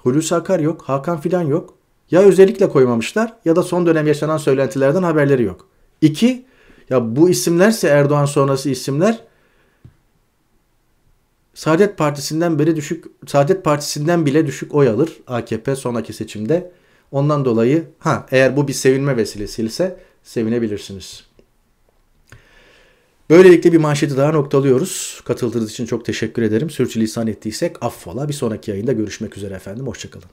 Hulusi 0.02 0.34
Akar 0.34 0.60
yok. 0.60 0.82
Hakan 0.82 1.20
filan 1.20 1.42
yok. 1.42 1.74
Ya 2.10 2.20
özellikle 2.20 2.68
koymamışlar 2.68 3.36
ya 3.44 3.56
da 3.56 3.62
son 3.62 3.86
dönem 3.86 4.06
yaşanan 4.06 4.36
söylentilerden 4.36 5.02
haberleri 5.02 5.42
yok. 5.42 5.68
İki, 6.00 6.46
ya 6.90 7.16
bu 7.16 7.30
isimlerse 7.30 7.88
Erdoğan 7.88 8.24
sonrası 8.24 8.70
isimler 8.70 9.20
Saadet 11.54 11.98
Partisi'nden 11.98 12.58
beri 12.58 12.76
düşük, 12.76 13.04
Saadet 13.26 13.64
Partisi'nden 13.64 14.26
bile 14.26 14.46
düşük 14.46 14.74
oy 14.74 14.88
alır 14.88 15.20
AKP 15.26 15.76
sonraki 15.76 16.12
seçimde. 16.12 16.72
Ondan 17.12 17.44
dolayı 17.44 17.84
ha 17.98 18.26
eğer 18.30 18.56
bu 18.56 18.68
bir 18.68 18.72
sevinme 18.72 19.16
vesilesi 19.16 19.64
ise 19.64 20.07
sevinebilirsiniz. 20.22 21.24
Böylelikle 23.30 23.72
bir 23.72 23.78
manşeti 23.78 24.16
daha 24.16 24.32
noktalıyoruz. 24.32 25.20
Katıldığınız 25.24 25.70
için 25.70 25.86
çok 25.86 26.04
teşekkür 26.04 26.42
ederim. 26.42 26.70
Sürçülisan 26.70 27.26
ettiysek 27.26 27.82
affola. 27.82 28.28
Bir 28.28 28.32
sonraki 28.32 28.70
yayında 28.70 28.92
görüşmek 28.92 29.36
üzere 29.36 29.54
efendim. 29.54 29.86
Hoşçakalın. 29.86 30.28